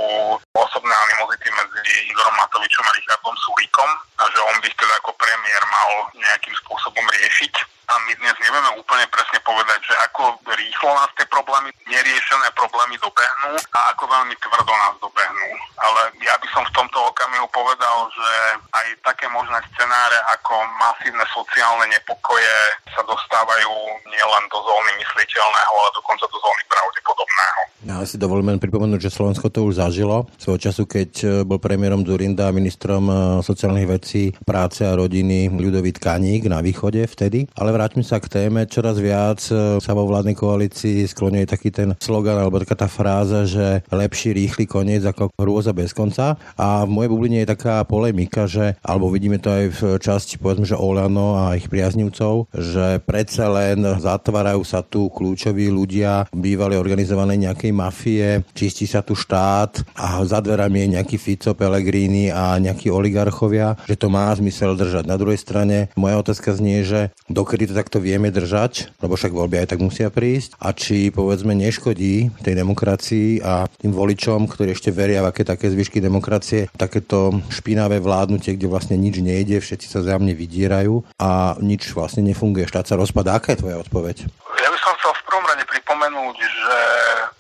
osobné 0.57 0.95
animozity 0.97 1.53
medzi 1.53 2.09
Igorom 2.09 2.33
Matovičom 2.41 2.85
a 2.89 2.97
Richardom 2.97 3.37
Sulíkom 3.37 3.91
a 4.17 4.25
že 4.33 4.41
on 4.41 4.57
by 4.65 4.69
teda 4.73 4.95
ako 5.05 5.13
premiér 5.21 5.63
mal 5.69 5.91
nejakým 6.17 6.57
spôsobom 6.65 7.05
riešiť 7.21 7.72
a 7.89 7.95
my 8.07 8.13
dnes 8.15 8.37
nevieme 8.39 8.71
úplne 8.79 9.07
presne 9.11 9.39
povedať, 9.43 9.81
že 9.83 9.95
ako 10.07 10.39
rýchlo 10.55 10.91
nás 10.95 11.11
tie 11.19 11.27
problémy, 11.27 11.75
neriešené 11.91 12.49
problémy 12.55 12.95
dobehnú 13.03 13.59
a 13.59 13.79
ako 13.91 14.07
veľmi 14.07 14.35
tvrdo 14.39 14.73
nás 14.73 14.95
dobehnú. 15.03 15.49
Ale 15.83 16.01
ja 16.23 16.35
by 16.39 16.47
som 16.55 16.63
v 16.63 16.75
tomto 16.79 16.99
okamihu 17.11 17.47
povedal, 17.51 18.07
že 18.15 18.31
aj 18.71 18.87
také 19.03 19.27
možné 19.35 19.59
scenáre 19.75 20.19
ako 20.39 20.55
masívne 20.79 21.27
sociálne 21.35 21.91
nepokoje 21.91 22.55
sa 22.95 23.03
dostávajú 23.03 23.73
nielen 24.07 24.45
do 24.53 24.59
zóny 24.63 24.93
mysliteľného, 25.03 25.73
ale 25.75 25.91
dokonca 25.99 26.25
do 26.31 26.39
zóny 26.39 26.63
pravdepodobného. 26.71 27.61
Ja 27.93 28.09
si 28.09 28.17
dovolím 28.17 28.57
len 28.57 28.57
pripomenúť, 28.57 29.05
že 29.05 29.13
Slovensko 29.13 29.53
to 29.53 29.69
už 29.69 29.77
zažilo. 29.77 30.25
Svojho 30.41 30.57
času, 30.57 30.89
keď 30.89 31.11
e, 31.21 31.27
bol 31.45 31.61
premiérom 31.61 32.01
Zurinda 32.09 32.49
a 32.49 32.57
ministrom 32.57 33.05
e, 33.05 33.15
sociálnych 33.45 33.85
vecí 33.85 34.33
práce 34.49 34.81
a 34.81 34.97
rodiny 34.97 35.53
Ľudovít 35.53 36.01
Kaník 36.01 36.49
na 36.49 36.65
východe 36.65 37.05
vtedy. 37.05 37.53
Ale 37.53 37.69
vráťme 37.69 38.01
sa 38.01 38.17
k 38.17 38.33
téme. 38.33 38.65
Čoraz 38.65 38.97
viac 38.97 39.45
e, 39.53 39.77
sa 39.77 39.93
vo 39.93 40.09
vládnej 40.09 40.33
koalícii 40.33 41.05
skloňuje 41.05 41.45
taký 41.45 41.69
ten 41.69 41.93
slogan 42.01 42.41
alebo 42.41 42.65
taká 42.65 42.81
tá 42.81 42.89
fráza, 42.89 43.45
že 43.45 43.85
lepší 43.93 44.33
rýchly 44.33 44.65
koniec 44.65 45.05
ako 45.05 45.29
hrôza 45.37 45.77
bez 45.77 45.93
konca. 45.93 46.41
A 46.57 46.89
v 46.89 46.97
mojej 46.97 47.13
bubline 47.13 47.45
je 47.45 47.53
taká 47.53 47.85
polemika, 47.85 48.49
že, 48.49 48.73
alebo 48.81 49.13
vidíme 49.13 49.37
to 49.37 49.53
aj 49.53 49.65
v 49.69 49.81
časti, 50.01 50.41
povedzme, 50.41 50.65
že 50.65 50.81
Olano 50.81 51.37
a 51.37 51.61
ich 51.61 51.69
priaznivcov, 51.69 52.49
že 52.57 53.05
predsa 53.05 53.53
len 53.53 53.85
zatvárajú 54.01 54.65
sa 54.65 54.81
tu 54.81 55.13
kľúčoví 55.13 55.69
ľudia, 55.69 56.25
bývali 56.33 56.81
organizované 56.81 57.37
nejakej 57.37 57.82
mafie, 57.83 58.47
čistí 58.55 58.87
sa 58.87 59.03
tu 59.03 59.19
štát 59.19 59.83
a 59.99 60.23
za 60.23 60.39
dverami 60.39 60.87
je 60.87 60.93
nejaký 60.99 61.17
Fico, 61.19 61.51
Pellegrini 61.59 62.31
a 62.31 62.57
nejakí 62.63 62.89
oligarchovia, 62.89 63.75
že 63.91 63.99
to 63.99 64.07
má 64.07 64.31
zmysel 64.39 64.79
držať. 64.79 65.05
Na 65.11 65.19
druhej 65.19 65.43
strane 65.43 65.91
moja 65.99 66.23
otázka 66.23 66.55
znie, 66.55 66.87
že 66.87 67.11
dokedy 67.27 67.67
to 67.67 67.75
takto 67.75 67.99
vieme 67.99 68.31
držať, 68.31 68.95
lebo 69.03 69.19
však 69.19 69.35
voľby 69.35 69.67
aj 69.67 69.71
tak 69.75 69.81
musia 69.83 70.09
prísť 70.09 70.55
a 70.63 70.71
či 70.71 71.11
povedzme 71.11 71.53
neškodí 71.59 72.31
tej 72.45 72.55
demokracii 72.55 73.43
a 73.43 73.67
tým 73.67 73.91
voličom, 73.91 74.47
ktorí 74.47 74.73
ešte 74.73 74.95
veria 74.95 75.25
v 75.27 75.31
aké 75.35 75.43
také 75.43 75.69
zvyšky 75.73 75.99
demokracie, 75.99 76.71
takéto 76.77 77.43
špinavé 77.51 77.99
vládnutie, 77.99 78.55
kde 78.55 78.71
vlastne 78.71 78.97
nič 78.97 79.19
nejde, 79.19 79.59
všetci 79.59 79.87
sa 79.89 80.05
zájomne 80.05 80.37
vydierajú 80.37 81.03
a 81.19 81.57
nič 81.59 81.91
vlastne 81.97 82.23
nefunguje. 82.23 82.69
Štát 82.69 82.87
sa 82.87 82.95
rozpadá. 83.01 83.37
Aká 83.37 83.57
je 83.57 83.65
tvoja 83.65 83.81
odpoveď? 83.81 84.29
By 84.73 84.81
som 84.81 84.97
chcel 84.97 85.13
v 85.13 85.27
prvom 85.29 85.45
rade 85.45 85.69
pripomenúť, 85.69 86.37
že 86.41 86.79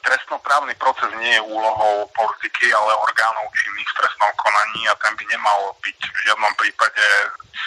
trestnoprávny 0.05 0.77
proces 0.77 1.09
nie 1.17 1.33
je 1.33 1.41
úlohou 1.41 2.05
politiky, 2.13 2.69
ale 2.77 2.93
orgánov 2.93 3.49
činných 3.57 3.89
v 3.89 3.99
trestnom 4.05 4.29
konaní 4.37 4.85
a 4.85 4.95
ten 5.01 5.17
by 5.17 5.25
nemal 5.33 5.73
byť 5.81 5.97
v 5.97 6.19
žiadnom 6.29 6.53
prípade 6.61 7.01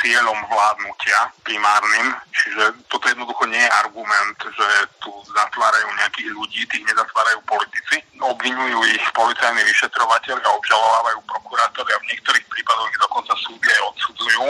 cieľom 0.05 0.38
vládnutia 0.53 1.34
primárnym. 1.41 2.13
Čiže 2.29 2.77
toto 2.93 3.10
jednoducho 3.10 3.50
nie 3.50 3.57
je 3.57 3.75
argument, 3.81 4.38
že 4.38 4.67
tu 5.01 5.10
zatvárajú 5.34 5.89
nejakých 5.98 6.29
ľudí, 6.29 6.62
tých 6.69 6.86
nezatvárajú 6.86 7.41
politici. 7.50 8.05
Obvinujú 8.22 8.86
ich 8.86 9.05
policajní 9.17 9.65
vyšetrovateľi 9.65 10.45
a 10.45 10.55
obžalovávajú 10.62 11.19
prokurátori 11.25 11.89
a 11.89 12.01
v 12.05 12.13
niektorých 12.13 12.45
prípadoch 12.53 12.89
ich 12.93 13.01
dokonca 13.01 13.34
súdy 13.41 13.65
aj 13.65 13.81
odsudzujú, 13.89 14.45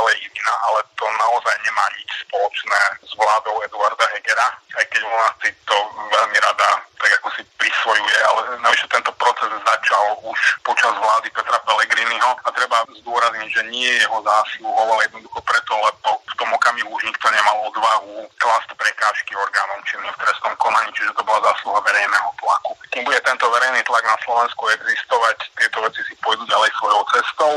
preukázala 0.00 0.10
jedina, 0.16 0.52
ale 0.68 0.80
to 0.96 1.04
naozaj 1.04 1.56
nemá 1.64 1.84
nič 1.98 2.10
spoločné 2.24 2.80
s 3.04 3.12
vládou 3.16 3.54
Eduarda 3.64 4.06
Hegera, 4.16 4.48
aj 4.80 4.84
keď 4.88 5.02
nás 5.04 5.34
si 5.44 5.50
to 5.68 5.76
veľmi 6.08 6.38
rada 6.40 6.90
tak 7.00 7.10
ako 7.16 7.28
si 7.32 7.42
prisvojuje, 7.56 8.18
ale 8.28 8.40
navyše 8.60 8.84
tento 8.92 9.08
proces 9.16 9.48
začal 9.48 10.20
už 10.20 10.38
počas 10.60 10.92
vlády 10.92 11.32
Petra 11.32 11.56
Pellegriniho 11.64 12.30
a 12.44 12.48
treba 12.52 12.84
zdôrazniť, 12.92 13.48
že 13.48 13.62
nie 13.72 13.88
je 13.88 14.04
jeho 14.04 14.20
zásluhou, 14.20 14.84
ale 14.84 15.08
jednoducho 15.08 15.40
preto, 15.40 15.72
lebo 15.80 16.20
v 16.20 16.34
tom 16.36 16.52
okamihu 16.52 16.92
už 16.92 17.02
nikto 17.08 17.26
nemal 17.32 17.56
odvahu 17.72 18.28
klásť 18.36 18.76
prekážky 18.76 19.32
orgánom 19.32 19.80
činným 19.88 20.12
v 20.12 20.20
trestnom 20.20 20.52
konaní, 20.60 20.92
čiže 20.92 21.16
to 21.16 21.24
bola 21.24 21.40
zásluha 21.40 21.80
verejného 21.80 22.30
tlaku. 22.36 22.76
Kým 22.92 23.02
bude 23.08 23.20
tento 23.24 23.48
verejný 23.48 23.80
tlak 23.88 24.04
na 24.04 24.16
Slovensku 24.20 24.62
existovať, 24.68 25.36
tieto 25.56 25.80
veci 25.88 26.04
si 26.04 26.14
pôjdu 26.20 26.44
ďalej 26.52 26.68
svojou 26.76 27.00
cestou 27.16 27.52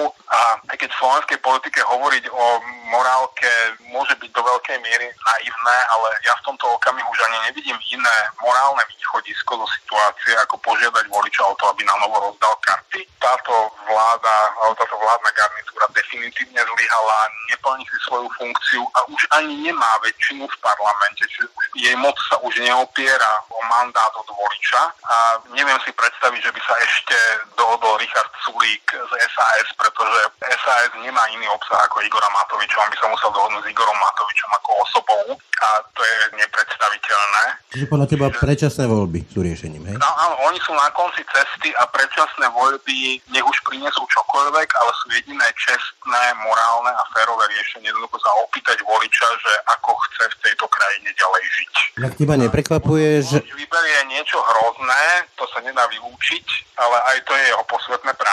aj 0.74 0.82
keď 0.82 0.90
v 0.90 1.00
slovenskej 1.06 1.40
politike 1.46 1.80
hovoriť 1.86 2.26
o 2.34 2.46
morálke 2.90 3.52
môže 3.94 4.18
byť 4.18 4.32
do 4.34 4.42
veľkej 4.42 4.78
miery 4.82 5.06
naivné, 5.06 5.78
ale 5.94 6.10
ja 6.26 6.34
v 6.42 6.46
tomto 6.50 6.66
okamihu 6.66 7.06
už 7.14 7.22
ani 7.30 7.38
nevidím 7.46 7.78
iné 7.94 8.18
morálne 8.42 8.82
východisko 8.90 9.62
do 9.62 9.68
situácie, 9.70 10.34
ako 10.42 10.58
požiadať 10.66 11.06
voliča 11.14 11.46
o 11.46 11.54
to, 11.62 11.70
aby 11.70 11.86
na 11.86 11.94
novo 12.02 12.18
rozdal 12.26 12.58
karty. 12.66 13.06
Táto 13.22 13.70
vláda, 13.86 14.36
alebo 14.66 14.74
táto 14.82 14.98
vládna 14.98 15.32
garnitúra 15.38 15.86
definitívne 15.94 16.62
zlyhala, 16.66 17.20
neplní 17.54 17.86
si 17.86 17.98
svoju 18.10 18.28
funkciu 18.34 18.82
a 18.98 19.00
už 19.14 19.22
ani 19.38 19.70
nemá 19.70 20.02
väčšinu 20.02 20.50
v 20.50 20.58
parlamente, 20.58 21.22
čiže 21.30 21.48
jej 21.78 21.96
moc 22.02 22.18
sa 22.30 22.42
už 22.42 22.54
neopiera 22.66 23.46
o 23.54 23.60
mandát 23.70 24.14
od 24.18 24.26
voliča 24.26 24.82
a 25.06 25.18
neviem 25.54 25.78
si 25.86 25.94
predstaviť, 25.94 26.42
že 26.42 26.52
by 26.52 26.62
sa 26.66 26.76
ešte 26.82 27.18
dohodol 27.58 28.02
Richard 28.02 28.23
Sulík 28.44 28.86
z 28.92 29.12
SAS, 29.32 29.68
pretože 29.80 30.20
SAS 30.64 30.92
nemá 31.00 31.24
iný 31.32 31.48
obsah 31.56 31.80
ako 31.88 32.04
Igora 32.04 32.28
Matoviča, 32.36 32.84
on 32.84 32.92
by 32.92 32.98
sa 33.00 33.08
musel 33.08 33.30
dohodnúť 33.32 33.64
s 33.64 33.72
Igorom 33.72 33.98
Matovičom 33.98 34.52
ako 34.60 34.70
osobou 34.84 35.26
a 35.64 35.70
to 35.96 36.02
je 36.04 36.18
nepredstaviteľné. 36.44 37.44
Čiže 37.72 37.86
podľa 37.88 38.08
teba 38.12 38.28
predčasné 38.30 38.84
voľby 38.86 39.26
sú 39.32 39.40
riešením, 39.42 39.84
hej? 39.88 39.98
No, 39.98 40.10
áno, 40.20 40.36
oni 40.52 40.60
sú 40.62 40.76
na 40.76 40.92
konci 40.92 41.24
cesty 41.32 41.72
a 41.80 41.88
predčasné 41.88 42.52
voľby 42.52 43.24
nech 43.32 43.46
už 43.48 43.58
prinesú 43.64 44.04
čokoľvek, 44.04 44.68
ale 44.68 44.92
sú 45.00 45.06
jediné 45.16 45.48
čestné, 45.56 46.24
morálne 46.44 46.92
a 46.92 47.04
férové 47.16 47.48
riešenie. 47.56 47.88
Jednoducho 47.88 48.20
sa 48.20 48.32
opýtať 48.44 48.84
voliča, 48.84 49.28
že 49.40 49.54
ako 49.80 49.92
chce 50.10 50.24
v 50.28 50.40
tejto 50.46 50.66
krajine 50.68 51.10
ďalej 51.16 51.44
žiť. 51.48 51.74
Tak 52.04 52.14
teba 52.20 52.36
neprekvapuje, 52.36 53.10
že... 53.24 53.38
Vyberie 53.54 54.00
niečo 54.12 54.38
hrozné, 54.44 55.30
to 55.40 55.48
sa 55.54 55.64
nedá 55.64 55.88
vylúčiť, 55.88 56.46
ale 56.76 56.98
aj 57.16 57.18
to 57.24 57.32
je 57.38 57.44
jeho 57.48 57.64
posvetné 57.70 58.12
právo, 58.14 58.33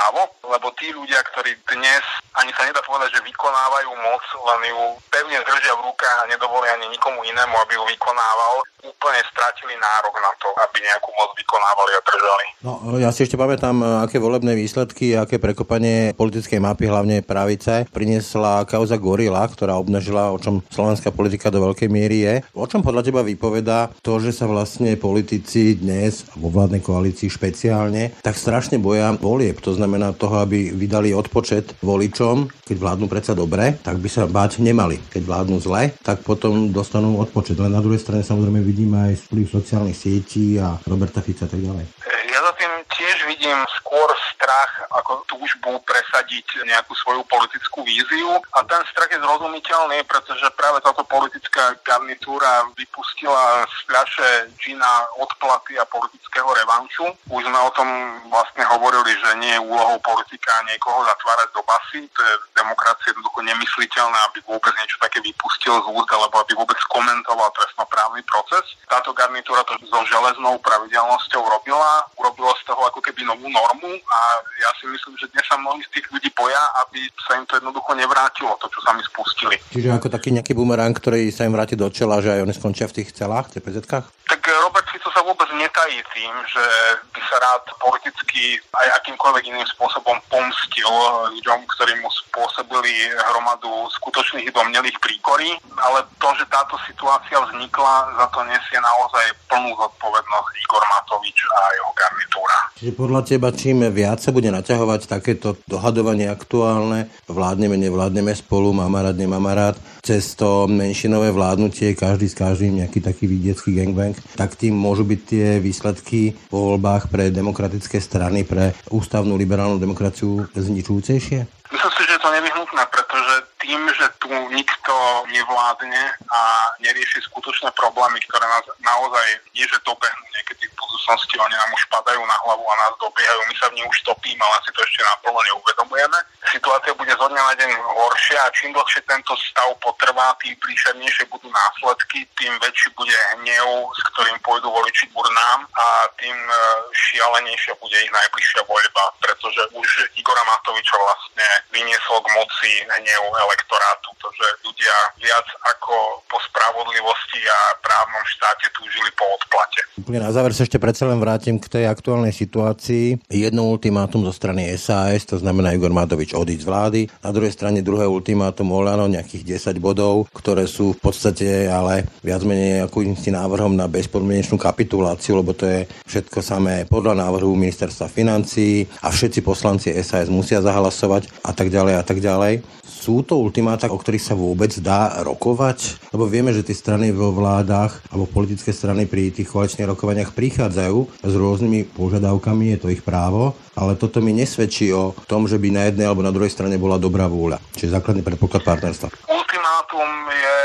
lebo 0.50 0.66
tí 0.74 0.90
ľudia, 0.90 1.22
ktorí 1.30 1.54
dnes, 1.70 2.04
ani 2.36 2.50
sa 2.56 2.66
nedá 2.66 2.82
povedať, 2.82 3.16
že 3.16 3.26
vykonávajú 3.26 3.90
moc, 4.02 4.24
len 4.50 4.60
ju 4.72 4.82
pevne 5.12 5.38
držia 5.46 5.74
v 5.78 5.86
rukách 5.86 6.18
a 6.24 6.28
nedovolia 6.30 6.74
ani 6.74 6.90
nikomu 6.90 7.22
inému, 7.22 7.54
aby 7.64 7.78
ju 7.78 7.84
vykonával, 7.86 8.66
úplne 8.80 9.20
stratili 9.28 9.74
nárok 9.76 10.14
na 10.20 10.32
to, 10.40 10.48
aby 10.56 10.76
nejakú 10.80 11.10
moc 11.12 11.30
vykonávali 11.36 11.92
a 11.92 12.00
držali. 12.04 12.46
No, 12.60 12.72
ja 13.00 13.10
si 13.12 13.24
ešte 13.24 13.40
pamätám, 13.40 13.80
aké 14.04 14.20
volebné 14.20 14.52
výsledky, 14.56 15.16
aké 15.16 15.40
prekopanie 15.40 16.12
politickej 16.16 16.60
mapy, 16.60 16.88
hlavne 16.88 17.24
pravice, 17.24 17.88
priniesla 17.88 18.68
kauza 18.68 19.00
Gorila, 19.00 19.44
ktorá 19.48 19.76
obnažila, 19.80 20.32
o 20.32 20.38
čom 20.40 20.60
slovenská 20.68 21.12
politika 21.12 21.48
do 21.48 21.64
veľkej 21.64 21.88
miery 21.88 22.18
je. 22.24 22.34
O 22.52 22.68
čom 22.68 22.84
podľa 22.84 23.08
teba 23.08 23.20
vypoveda 23.24 23.92
to, 24.04 24.20
že 24.20 24.36
sa 24.36 24.44
vlastne 24.44 24.96
politici 25.00 25.76
dnes, 25.76 26.28
vo 26.36 26.52
vládnej 26.52 26.84
koalícii 26.84 27.32
špeciálne, 27.32 28.20
tak 28.20 28.36
strašne 28.36 28.76
boja 28.76 29.12
volieb. 29.16 29.60
To 29.64 29.72
znamená 29.72 30.12
toho, 30.12 30.44
aby 30.44 30.72
vydali 30.72 31.16
odpočet 31.16 31.80
voličom, 31.80 32.52
keď 32.64 32.76
vládnu 32.76 33.06
predsa 33.10 33.32
dobre, 33.32 33.80
tak 33.80 33.98
by 33.98 34.08
sa 34.08 34.28
báť 34.28 34.62
nemali. 34.62 35.00
Keď 35.10 35.22
vládnu 35.24 35.58
zle, 35.58 35.90
tak 36.04 36.22
potom 36.22 36.70
dostanú 36.70 37.18
odpočet. 37.18 37.58
Len 37.58 37.72
na 37.72 37.82
druhej 37.82 37.98
strane 37.98 38.22
samozrejme 38.22 38.62
vidíme 38.70 39.10
aj 39.10 39.26
vplyv 39.26 39.46
sociálnych 39.50 39.98
sietí 39.98 40.54
a 40.62 40.78
Roberta 40.86 41.18
Fica 41.18 41.44
a 41.44 41.50
tak 41.50 41.58
ďalej. 41.58 41.84
Ja 42.30 42.38
za 42.46 42.52
tým 42.54 42.72
tiež 42.94 43.16
vidím 43.40 43.56
skôr 43.80 44.04
strach 44.36 44.84
ako 44.92 45.24
túžbu 45.24 45.80
presadiť 45.88 46.60
nejakú 46.68 46.92
svoju 46.92 47.24
politickú 47.24 47.80
víziu 47.88 48.36
a 48.52 48.60
ten 48.68 48.84
strach 48.92 49.08
je 49.08 49.16
zrozumiteľný, 49.16 50.04
pretože 50.04 50.44
práve 50.60 50.84
táto 50.84 51.00
politická 51.08 51.72
garnitúra 51.80 52.68
vypustila 52.76 53.64
z 53.64 53.76
fľaše 53.88 54.28
džina 54.60 54.92
odplaty 55.24 55.80
a 55.80 55.88
politického 55.88 56.52
revanšu. 56.52 57.08
Už 57.32 57.48
sme 57.48 57.56
o 57.64 57.72
tom 57.72 57.88
vlastne 58.28 58.60
hovorili, 58.76 59.16
že 59.16 59.32
nie 59.40 59.56
je 59.56 59.64
úlohou 59.64 59.96
politika 60.04 60.60
niekoho 60.68 61.00
zatvárať 61.08 61.48
do 61.56 61.64
basy, 61.64 62.04
to 62.12 62.20
je 62.20 62.34
v 62.44 62.46
demokracii 62.60 63.08
jednoducho 63.08 63.40
nemysliteľné, 63.40 64.18
aby 64.28 64.38
vôbec 64.44 64.76
niečo 64.84 65.00
také 65.00 65.24
vypustil 65.24 65.80
z 65.80 65.86
úst, 65.88 66.12
alebo 66.12 66.44
aby 66.44 66.52
vôbec 66.60 66.76
komentoval 66.92 67.48
trestnoprávny 67.56 68.20
proces. 68.28 68.76
Táto 68.84 69.16
garnitúra 69.16 69.64
to 69.64 69.80
so 69.88 70.04
železnou 70.04 70.60
pravidelnosťou 70.60 71.40
robila, 71.40 72.04
urobilo 72.20 72.52
z 72.60 72.68
toho 72.68 72.84
ako 72.84 73.00
keby 73.00 73.29
novú 73.30 73.46
normu 73.46 73.92
a 73.94 74.18
ja 74.58 74.70
si 74.82 74.90
myslím, 74.90 75.14
že 75.14 75.30
dnes 75.30 75.46
sa 75.46 75.54
mnohí 75.54 75.80
z 75.86 75.92
tých 75.98 76.06
ľudí 76.10 76.30
boja, 76.34 76.60
aby 76.86 77.06
sa 77.22 77.38
im 77.38 77.46
to 77.46 77.54
jednoducho 77.56 77.90
nevrátilo, 77.94 78.58
to, 78.58 78.66
čo 78.68 78.78
sami 78.82 79.02
spustili. 79.06 79.56
Čiže 79.70 79.94
ako 79.94 80.08
taký 80.10 80.34
nejaký 80.34 80.52
bumerang, 80.58 80.92
ktorý 80.92 81.30
sa 81.30 81.46
im 81.46 81.54
vráti 81.54 81.78
do 81.78 81.86
čela, 81.88 82.18
že 82.18 82.34
aj 82.34 82.42
oni 82.42 82.54
skončia 82.54 82.90
v 82.90 83.02
tých 83.02 83.14
celách, 83.14 83.52
PZ-kách? 83.54 84.06
Tak 84.26 84.40
Robert 84.66 84.79
Fico 85.10 85.26
sa 85.26 85.26
vôbec 85.26 85.50
netají 85.58 85.98
tým, 86.14 86.34
že 86.46 86.64
by 87.10 87.20
sa 87.26 87.36
rád 87.42 87.66
politicky 87.82 88.62
aj 88.70 89.02
akýmkoľvek 89.02 89.42
iným 89.50 89.66
spôsobom 89.74 90.14
pomstil 90.30 90.86
ľuďom, 91.34 91.66
ktorí 91.66 91.98
mu 91.98 92.06
spôsobili 92.06 93.10
hromadu 93.18 93.90
skutočných 93.98 94.54
domnelých 94.54 94.94
príkorí, 95.02 95.58
ale 95.82 96.06
to, 96.22 96.30
že 96.38 96.46
táto 96.46 96.78
situácia 96.86 97.42
vznikla, 97.42 98.22
za 98.22 98.26
to 98.30 98.40
nesie 98.46 98.78
naozaj 98.78 99.26
plnú 99.50 99.74
zodpovednosť 99.74 100.50
Igor 100.62 100.84
Matovič 100.86 101.38
a 101.42 101.58
jeho 101.74 101.90
garnitúra. 101.98 102.58
Čiže 102.78 102.92
podľa 102.94 103.20
teba, 103.26 103.48
čím 103.50 103.78
viac 103.90 104.22
sa 104.22 104.30
bude 104.30 104.54
naťahovať 104.54 105.10
takéto 105.10 105.58
dohadovanie 105.66 106.30
aktuálne, 106.30 107.10
vládneme, 107.26 107.74
nevládneme 107.74 108.30
spolu, 108.38 108.70
mamarát, 108.70 109.18
nemamarát, 109.18 109.74
cez 110.00 110.34
to 110.34 110.66
menšinové 110.66 111.30
vládnutie, 111.30 111.96
každý 111.96 112.28
s 112.28 112.36
každým 112.36 112.80
nejaký 112.84 113.00
taký 113.04 113.28
vidiecký 113.28 113.76
gangbang, 113.76 114.16
tak 114.36 114.56
tým 114.56 114.72
môžu 114.72 115.04
byť 115.04 115.20
tie 115.24 115.46
výsledky 115.60 116.34
po 116.48 116.72
voľbách 116.72 117.12
pre 117.12 117.28
demokratické 117.28 118.00
strany, 118.00 118.44
pre 118.44 118.72
ústavnú 118.90 119.36
liberálnu 119.36 119.76
demokraciu 119.76 120.48
zničujúcejšie? 120.56 121.38
Myslím 121.70 121.92
si, 121.94 122.02
že 122.02 122.12
je 122.16 122.22
to 122.22 122.30
nevyhnutné, 122.34 122.82
pretože 122.90 123.34
tým, 123.60 123.80
že 123.92 124.06
tu 124.18 124.32
nikto 124.48 124.94
nevládne 125.28 126.04
a 126.32 126.40
nerieši 126.80 127.20
skutočné 127.28 127.68
problémy, 127.76 128.16
ktoré 128.24 128.48
nás 128.48 128.64
naozaj 128.80 129.26
nie, 129.52 129.68
že 129.68 129.76
dobehnú 129.84 130.24
niekedy 130.32 130.64
v 130.64 130.78
budúcnosti, 130.80 131.36
oni 131.36 131.56
nám 131.56 131.70
už 131.76 131.84
padajú 131.92 132.22
na 132.24 132.36
hlavu 132.44 132.64
a 132.64 132.74
nás 132.88 132.94
dobiehajú, 132.96 133.40
my 133.44 133.54
sa 133.60 133.66
v 133.68 133.76
nej 133.76 133.86
už 133.86 133.98
topíme, 134.08 134.40
ale 134.40 134.58
si 134.64 134.70
to 134.72 134.80
ešte 134.80 135.00
naplno 135.04 135.40
neuvedomujeme. 135.44 136.18
Situácia 136.48 136.92
bude 136.96 137.12
zo 137.12 137.26
dňa 137.28 137.42
na 137.44 137.54
deň 137.60 137.70
horšia 137.76 138.40
a 138.40 138.54
čím 138.56 138.72
dlhšie 138.72 139.04
tento 139.04 139.36
stav 139.36 139.68
potrvá, 139.84 140.32
tým 140.40 140.56
príšernejšie 140.56 141.28
budú 141.28 141.52
následky, 141.52 142.24
tým 142.40 142.52
väčší 142.64 142.88
bude 142.96 143.14
hnev, 143.36 143.68
s 143.92 144.00
ktorým 144.12 144.40
pôjdu 144.40 144.72
voliči 144.72 145.12
burnám 145.12 145.68
a 145.68 145.86
tým 146.16 146.34
e, 146.34 146.56
šialenejšia 146.96 147.76
bude 147.76 147.96
ich 148.00 148.12
najbližšia 148.12 148.64
voľba, 148.64 149.04
pretože 149.20 149.62
už 149.76 149.88
Igora 150.16 150.42
Matoviča 150.48 150.96
vlastne 150.96 151.46
vyniesol 151.76 152.18
k 152.24 152.28
moci 152.34 152.72
hnev 152.88 153.22
elektorátu, 153.50 154.14
to, 154.22 154.28
že 154.38 154.46
ľudia 154.62 154.94
viac 155.18 155.46
ako 155.66 156.22
po 156.30 156.38
spravodlivosti 156.46 157.42
a 157.42 157.58
právnom 157.82 158.22
štáte 158.30 158.70
túžili 158.70 159.10
po 159.18 159.26
odplate. 159.26 159.80
Úplne 159.98 160.22
na 160.22 160.30
záver 160.30 160.54
sa 160.54 160.62
ešte 160.62 160.78
predsa 160.78 161.10
len 161.10 161.18
vrátim 161.18 161.58
k 161.58 161.66
tej 161.66 161.84
aktuálnej 161.90 162.30
situácii. 162.30 163.26
Jedno 163.26 163.66
ultimátum 163.66 164.22
zo 164.22 164.30
strany 164.30 164.70
SAS, 164.78 165.26
to 165.26 165.42
znamená 165.42 165.74
Igor 165.74 165.90
Matovič 165.90 166.30
odísť 166.30 166.62
z 166.62 166.68
vlády. 166.68 167.00
Na 167.26 167.34
druhej 167.34 167.50
strane 167.50 167.82
druhé 167.82 168.06
ultimátum 168.06 168.70
Olano, 168.70 169.10
nejakých 169.10 169.58
10 169.58 169.82
bodov, 169.82 170.30
ktoré 170.30 170.70
sú 170.70 170.94
v 170.94 171.02
podstate 171.02 171.66
ale 171.66 172.06
viac 172.22 172.46
menej 172.46 172.86
akým 172.86 173.18
si 173.18 173.34
návrhom 173.34 173.74
na 173.74 173.90
bezpodmienečnú 173.90 174.60
kapituláciu, 174.60 175.40
lebo 175.40 175.56
to 175.56 175.66
je 175.66 175.80
všetko 176.06 176.38
samé 176.44 176.86
podľa 176.86 177.18
návrhu 177.26 177.50
ministerstva 177.58 178.06
financí 178.06 178.86
a 179.02 179.10
všetci 179.10 179.40
poslanci 179.42 179.90
SAS 180.04 180.30
musia 180.30 180.62
zahlasovať 180.62 181.42
a 181.42 181.50
tak 181.50 181.72
ďalej 181.72 181.94
a 181.98 182.02
tak 182.04 182.18
ďalej. 182.22 182.79
Sú 183.00 183.24
to 183.24 183.40
ultimáta, 183.40 183.88
o 183.88 183.96
ktorých 183.96 184.20
sa 184.20 184.36
vôbec 184.36 184.68
dá 184.76 185.24
rokovať? 185.24 186.12
Lebo 186.12 186.28
vieme, 186.28 186.52
že 186.52 186.60
tie 186.60 186.76
strany 186.76 187.16
vo 187.16 187.32
vládach 187.32 188.04
alebo 188.12 188.28
politické 188.28 188.76
strany 188.76 189.08
pri 189.08 189.32
tých 189.32 189.48
koaličných 189.48 189.88
rokovaniach 189.88 190.36
prichádzajú 190.36 191.24
s 191.24 191.32
rôznymi 191.32 191.96
požiadavkami, 191.96 192.76
je 192.76 192.78
to 192.84 192.92
ich 192.92 193.00
právo, 193.00 193.56
ale 193.72 193.96
toto 193.96 194.20
mi 194.20 194.36
nesvedčí 194.36 194.92
o 194.92 195.16
tom, 195.24 195.48
že 195.48 195.56
by 195.56 195.72
na 195.72 195.88
jednej 195.88 196.12
alebo 196.12 196.20
na 196.20 196.28
druhej 196.28 196.52
strane 196.52 196.76
bola 196.76 197.00
dobrá 197.00 197.24
vôľa. 197.24 197.56
Čiže 197.72 197.96
základný 197.96 198.20
predpoklad 198.20 198.68
partnerstva. 198.68 199.08
Ultimátum 199.32 200.08
je 200.28 200.56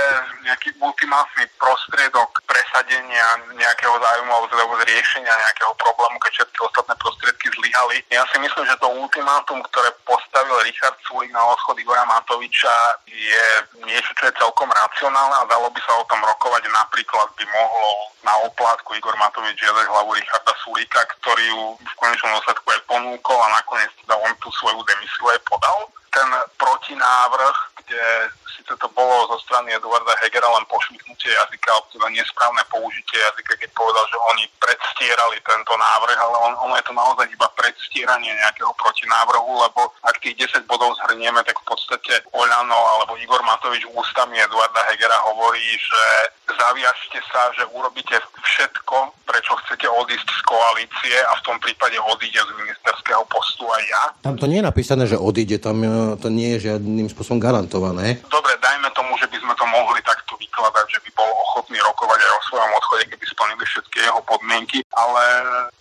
nejaký 0.46 0.76
ultimátny 0.78 1.48
prostriedok 1.56 2.44
presadenia 2.46 3.28
nejakého 3.56 3.96
zájmu 3.96 4.30
alebo 4.30 4.52
teda 4.52 4.68
riešenia 4.84 5.32
nejakého 5.32 5.74
problému, 5.80 6.20
keď 6.20 6.32
všetky 6.44 6.60
ostatné 6.68 6.94
prostriedky 7.00 7.48
zlyhali. 7.56 7.98
Ja 8.12 8.28
si 8.30 8.38
myslím, 8.44 8.66
že 8.68 8.76
to 8.78 8.92
ultimátum, 8.92 9.64
ktoré 9.72 9.90
postavil 10.36 10.68
Richard 10.68 11.00
Sulik 11.08 11.32
na 11.32 11.40
odchod 11.48 11.80
Igora 11.80 12.04
Matoviča 12.04 13.00
je 13.08 13.46
niečo, 13.88 14.12
čo 14.20 14.28
je 14.28 14.36
celkom 14.36 14.68
racionálne 14.68 15.32
a 15.32 15.48
dalo 15.48 15.72
by 15.72 15.80
sa 15.80 15.96
o 15.96 16.04
tom 16.12 16.20
rokovať. 16.20 16.68
Napríklad 16.76 17.32
by 17.40 17.44
mohlo 17.56 18.12
na 18.20 18.36
oplátku 18.44 19.00
Igor 19.00 19.16
Matovič 19.16 19.56
žiadať 19.56 19.88
hlavu 19.88 20.12
Richarda 20.12 20.52
Sulika, 20.60 21.08
ktorý 21.08 21.40
ju 21.40 21.80
v 21.80 21.94
konečnom 21.96 22.36
dôsledku 22.36 22.68
aj 22.68 22.84
ponúkol 22.84 23.40
a 23.48 23.64
nakoniec 23.64 23.88
teda 24.04 24.20
on 24.28 24.36
tú 24.44 24.52
svoju 24.60 24.84
demisiu 24.84 25.24
aj 25.32 25.40
podal. 25.48 25.88
Ten 26.16 26.30
protinávrh 26.56 27.76
kde 27.86 28.02
síce 28.58 28.74
to 28.82 28.88
bolo 28.98 29.30
zo 29.30 29.38
strany 29.46 29.78
Eduarda 29.78 30.18
Hegera 30.18 30.50
len 30.50 30.66
pošmyknutie 30.66 31.30
jazyka, 31.30 31.70
alebo 31.70 31.88
teda 31.94 32.08
nesprávne 32.10 32.64
použitie 32.74 33.18
jazyka, 33.22 33.54
keď 33.62 33.70
povedal, 33.78 34.06
že 34.10 34.18
oni 34.34 34.44
predstierali 34.58 35.38
tento 35.46 35.74
návrh, 35.78 36.18
ale 36.18 36.36
on, 36.50 36.54
ono 36.66 36.74
je 36.82 36.86
to 36.90 36.94
naozaj 36.98 37.28
iba 37.30 37.48
predstieranie 37.54 38.34
nejakého 38.34 38.74
protinávrhu, 38.80 39.52
lebo 39.70 39.94
ak 40.02 40.18
tých 40.18 40.50
10 40.50 40.66
bodov 40.66 40.98
zhrnieme, 41.06 41.46
tak 41.46 41.62
v 41.62 41.68
podstate 41.70 42.26
Oľano 42.34 42.80
alebo 42.98 43.20
Igor 43.22 43.46
Matovič 43.46 43.86
ústami 43.94 44.42
Eduarda 44.42 44.82
Hegera 44.90 45.22
hovorí, 45.30 45.78
že 45.78 46.04
zaviažte 46.50 47.20
sa, 47.30 47.54
že 47.54 47.70
urobíte 47.70 48.18
všetko, 48.42 49.28
prečo 49.30 49.54
chcete 49.66 49.86
odísť 49.90 50.28
z 50.32 50.42
koalície 50.48 51.16
a 51.22 51.34
v 51.38 51.46
tom 51.46 51.58
prípade 51.62 51.98
odíde 52.02 52.42
z 52.42 52.52
ministerského 52.56 53.22
postu 53.30 53.66
aj 53.68 53.84
ja. 53.86 54.04
Tam 54.26 54.40
to 54.40 54.50
nie 54.50 54.64
je 54.64 54.70
napísané, 54.70 55.04
že 55.06 55.20
odíde, 55.20 55.60
tam 55.60 55.82
e, 55.84 55.90
to 56.14 56.30
nie 56.30 56.54
je 56.56 56.70
žiadnym 56.70 57.10
spôsobom 57.10 57.42
garantované. 57.42 58.22
Dobre, 58.30 58.54
dajme 58.62 58.86
tomu, 58.94 59.18
že 59.18 59.26
by 59.26 59.38
sme 59.42 59.54
to 59.58 59.66
mohli 59.66 59.98
takto 60.06 60.38
vykladať, 60.38 60.86
že 60.86 61.00
by 61.02 61.10
bol 61.18 61.30
ochotný 61.50 61.82
rokovať 61.82 62.20
aj 62.22 62.32
o 62.38 62.42
svojom 62.54 62.72
odchode, 62.78 63.04
keby 63.10 63.26
splnili 63.26 63.66
všetky 63.66 63.98
jeho 64.06 64.22
podmienky, 64.30 64.78
ale 64.96 65.24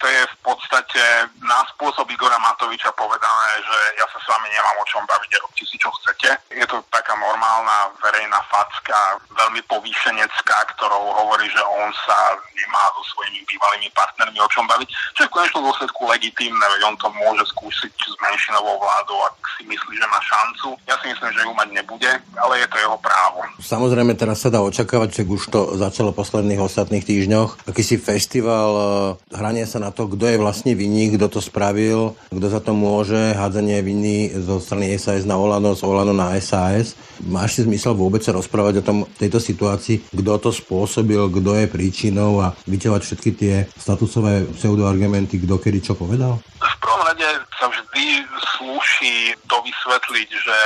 to 0.03 0.07
je 0.11 0.23
v 0.27 0.37
podstate 0.43 1.03
na 1.47 1.63
spôsob 1.75 2.11
Igora 2.11 2.37
Matoviča 2.43 2.91
povedané, 2.99 3.51
že 3.63 3.79
ja 4.03 4.07
sa 4.11 4.19
s 4.19 4.27
vami 4.27 4.51
nemám 4.51 4.77
o 4.83 4.89
čom 4.91 5.03
baviť, 5.07 5.31
robte 5.39 5.65
si 5.65 5.79
čo 5.79 5.89
chcete. 6.03 6.35
Je 6.51 6.67
to 6.67 6.83
taká 6.91 7.15
normálna 7.15 7.95
verejná 8.03 8.43
facka, 8.51 9.23
veľmi 9.39 9.63
povýšenecká, 9.71 10.57
ktorou 10.75 11.15
hovorí, 11.25 11.47
že 11.47 11.63
on 11.63 11.89
sa 12.05 12.19
nemá 12.55 12.85
so 12.99 13.03
svojimi 13.15 13.47
bývalými 13.47 13.89
partnermi 13.95 14.39
o 14.43 14.51
čom 14.51 14.67
baviť, 14.67 14.89
čo 15.15 15.21
je 15.25 15.29
v 15.31 15.35
konečnom 15.35 15.63
dôsledku 15.71 16.01
legitímne, 16.11 16.67
veď 16.75 16.83
on 16.91 16.97
to 16.99 17.09
môže 17.15 17.45
skúsiť 17.55 17.93
s 17.95 18.15
menšinovou 18.19 18.83
vládou, 18.83 19.19
ak 19.31 19.37
si 19.55 19.63
myslí, 19.67 19.95
že 19.95 20.07
má 20.11 20.21
šancu. 20.23 20.69
Ja 20.91 20.99
si 20.99 21.15
myslím, 21.15 21.31
že 21.31 21.45
ju 21.47 21.53
mať 21.55 21.69
nebude, 21.71 22.11
ale 22.35 22.53
je 22.63 22.69
to 22.71 22.77
jeho 22.83 22.99
právo. 22.99 23.47
Samozrejme, 23.63 24.19
teraz 24.19 24.43
sa 24.43 24.51
dá 24.51 24.59
očakávať, 24.59 25.23
že 25.23 25.29
už 25.29 25.43
to 25.51 25.61
začalo 25.79 26.11
posledných 26.11 26.59
ostatných 26.59 27.07
týždňoch, 27.07 27.71
akýsi 27.71 28.01
festival 28.01 28.71
hranie 29.33 29.65
sa 29.65 29.79
na 29.81 29.91
to, 29.91 30.09
kto 30.11 30.25
je 30.31 30.41
vlastne 30.41 30.73
vinník, 30.73 31.17
kto 31.17 31.39
to 31.39 31.41
spravil, 31.43 32.19
kto 32.31 32.47
za 32.47 32.61
to 32.61 32.73
môže, 32.73 33.37
hádzanie 33.37 33.81
viny 33.85 34.33
zo 34.41 34.59
strany 34.59 34.95
SAS 34.97 35.29
na 35.29 35.37
Olano, 35.39 35.77
z 35.77 35.83
Olano 35.85 36.13
na 36.15 36.35
SAS. 36.41 36.97
Máš 37.25 37.59
si 37.59 37.61
zmysel 37.67 37.95
vôbec 37.95 38.21
sa 38.25 38.35
rozprávať 38.35 38.81
o 38.81 38.87
tom 38.87 38.99
tejto 39.17 39.39
situácii, 39.39 40.11
kto 40.11 40.33
to 40.41 40.51
spôsobil, 40.51 41.31
kto 41.31 41.51
je 41.61 41.67
príčinou 41.71 42.43
a 42.43 42.53
vyťovať 42.67 43.01
všetky 43.05 43.31
tie 43.35 43.55
statusové 43.75 44.49
pseudoargumenty, 44.55 45.41
kto 45.43 45.61
kedy 45.61 45.79
čo 45.81 45.95
povedal? 45.95 46.41
V 46.59 46.77
prvom 46.81 47.03
rade 47.05 47.29
sa 47.65 47.73
vždy 47.73 48.29
slúši 48.61 49.41
dovysvetliť, 49.49 50.29
že 50.29 50.59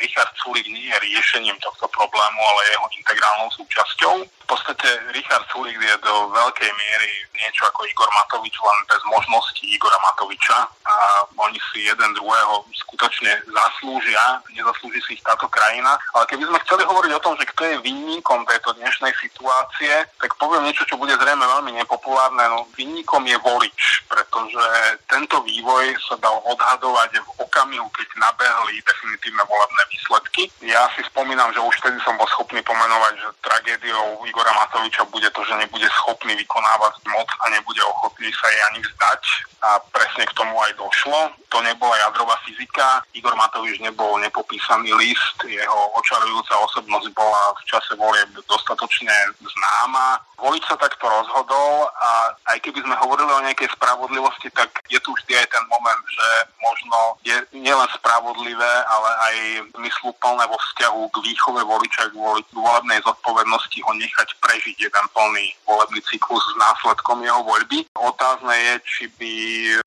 Richard 0.00 0.32
Sulik 0.40 0.64
nie 0.72 0.88
je 0.88 1.04
riešením 1.04 1.52
tohto 1.60 1.84
problému, 1.92 2.40
ale 2.40 2.72
jeho 2.72 2.88
integrálnou 2.96 3.52
súčasťou. 3.52 4.24
V 4.24 4.46
podstate 4.48 4.88
Richard 5.12 5.44
Sulik 5.52 5.76
je 5.76 5.96
do 6.00 6.32
veľkej 6.32 6.70
miery 6.72 7.12
niečo 7.36 7.68
ako 7.68 7.84
Igor 7.84 8.08
Matovič, 8.08 8.56
len 8.56 8.78
bez 8.88 9.02
možnosti 9.04 9.60
Igora 9.68 10.00
Matoviča 10.00 10.64
a 10.64 10.96
oni 11.36 11.60
si 11.68 11.84
jeden 11.84 12.16
druhého 12.16 12.64
skutočne 12.72 13.36
zaslúžia, 13.44 14.40
nezaslúži 14.56 15.00
si 15.04 15.10
ich 15.20 15.24
táto 15.26 15.44
krajina. 15.52 16.00
Ale 16.16 16.24
keby 16.30 16.48
sme 16.48 16.62
chceli 16.64 16.82
hovoriť 16.88 17.12
o 17.12 17.24
tom, 17.26 17.34
že 17.36 17.50
kto 17.52 17.62
je 17.68 17.84
vinníkom 17.84 18.48
tejto 18.48 18.72
dnešnej 18.80 19.12
situácie, 19.20 20.08
tak 20.16 20.32
poviem 20.40 20.64
niečo, 20.64 20.88
čo 20.88 20.96
bude 20.96 21.12
zrejme 21.20 21.44
veľmi 21.44 21.76
nepopulárne. 21.76 22.48
No, 22.48 22.64
vinníkom 22.72 23.28
je 23.28 23.36
volič, 23.42 24.08
pretože 24.08 24.64
tento 25.10 25.42
vývoj 25.44 25.98
sa 26.06 26.16
dal 26.22 26.40
odhadovať 26.46 27.18
v 27.18 27.28
okamihu, 27.42 27.88
keď 27.90 28.08
nabehli 28.16 28.78
definitívne 28.86 29.42
volebné 29.46 29.82
výsledky. 29.90 30.42
Ja 30.62 30.86
si 30.94 31.02
spomínam, 31.10 31.50
že 31.50 31.60
už 31.60 31.74
vtedy 31.82 31.98
som 32.06 32.14
bol 32.14 32.28
schopný 32.30 32.62
pomenovať, 32.62 33.14
že 33.18 33.28
tragédiou 33.42 34.22
Igora 34.26 34.54
Matoviča 34.54 35.02
bude 35.10 35.26
to, 35.34 35.42
že 35.42 35.58
nebude 35.58 35.86
schopný 36.02 36.38
vykonávať 36.38 36.94
moc 37.10 37.28
a 37.42 37.44
nebude 37.50 37.82
ochotný 37.82 38.30
sa 38.38 38.46
jej 38.50 38.62
ani 38.72 38.80
vzdať. 38.86 39.22
A 39.66 39.82
presne 39.90 40.24
k 40.30 40.36
tomu 40.38 40.54
aj 40.62 40.72
došlo. 40.78 41.34
To 41.56 41.64
nebola 41.64 41.96
jadrová 41.96 42.36
fyzika. 42.44 43.00
Igor 43.16 43.32
Matovič 43.32 43.80
nebol 43.80 44.20
nepopísaný 44.20 44.92
list. 44.92 45.40
Jeho 45.40 45.80
očarujúca 45.96 46.52
osobnosť 46.68 47.16
bola 47.16 47.56
v 47.56 47.64
čase 47.64 47.96
volieb 47.96 48.28
dostatočne 48.44 49.32
známa. 49.40 50.20
Volič 50.36 50.60
sa 50.68 50.76
takto 50.76 51.08
rozhodol 51.08 51.88
a 51.96 52.36
aj 52.52 52.60
keby 52.60 52.84
sme 52.84 52.92
hovorili 53.00 53.32
o 53.32 53.40
nejakej 53.40 53.72
spravodlivosti, 53.72 54.52
tak 54.52 54.68
je 54.92 55.00
tu 55.00 55.16
vždy 55.16 55.32
aj 55.32 55.48
ten 55.48 55.64
moment, 55.72 56.04
že 56.12 56.28
možno 56.60 56.98
je 57.24 57.36
nielen 57.56 57.88
spravodlivé, 57.96 58.72
ale 58.84 59.10
aj 59.16 59.36
zmysluplné 59.80 60.44
vo 60.44 60.60
vzťahu 60.60 61.08
k 61.08 61.16
výchove 61.24 61.64
voliča, 61.64 62.12
k 62.12 62.52
volebnej 62.52 63.00
zodpovednosti 63.00 63.80
ho 63.80 63.92
nechať 63.96 64.28
prežiť 64.44 64.76
jeden 64.76 65.06
plný 65.16 65.56
volebný 65.64 66.04
cyklus 66.04 66.44
s 66.52 66.54
následkom 66.60 67.24
jeho 67.24 67.40
voľby. 67.40 67.88
Otázne 67.96 68.52
je, 68.52 68.74
či 68.84 69.04
by 69.16 69.32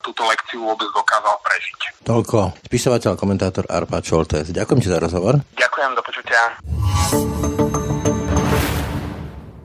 túto 0.01 0.25
lekciu 0.25 0.65
vôbec 0.65 0.89
dokázal 0.97 1.38
prežiť. 1.45 1.59
Toľko. 2.04 2.58
Spisovateľ, 2.65 3.19
komentátor 3.19 3.69
Arpa 3.69 4.02
Čoltes. 4.02 4.50
Ďakujem 4.50 4.80
ti 4.82 4.89
za 4.89 4.98
rozhovor. 4.98 5.43
Ďakujem, 5.56 5.91
do 5.93 6.02
počutia. 6.02 6.41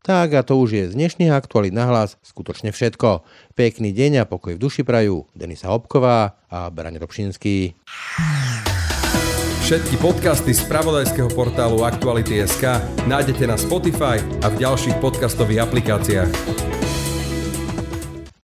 Tak 0.05 0.37
a 0.37 0.45
to 0.45 0.61
už 0.61 0.71
je 0.77 0.85
z 0.93 0.95
dnešných 1.01 1.33
aktualít 1.33 1.73
na 1.73 1.89
hlas 1.89 2.21
skutočne 2.21 2.77
všetko. 2.77 3.25
Pekný 3.57 3.97
deň 3.97 4.21
a 4.21 4.29
pokoj 4.29 4.53
v 4.53 4.61
duši 4.61 4.85
prajú 4.85 5.25
Denisa 5.33 5.73
Hopková 5.73 6.37
a 6.53 6.69
Braň 6.69 7.01
Robšinský. 7.01 7.73
Všetky 9.65 9.97
podcasty 9.97 10.53
z 10.53 10.61
pravodajského 10.69 11.33
portálu 11.33 11.89
Aktuality.sk 11.89 12.85
nájdete 13.09 13.49
na 13.49 13.57
Spotify 13.57 14.21
a 14.45 14.53
v 14.53 14.61
ďalších 14.61 15.01
podcastových 15.01 15.65
aplikáciách. 15.65 16.74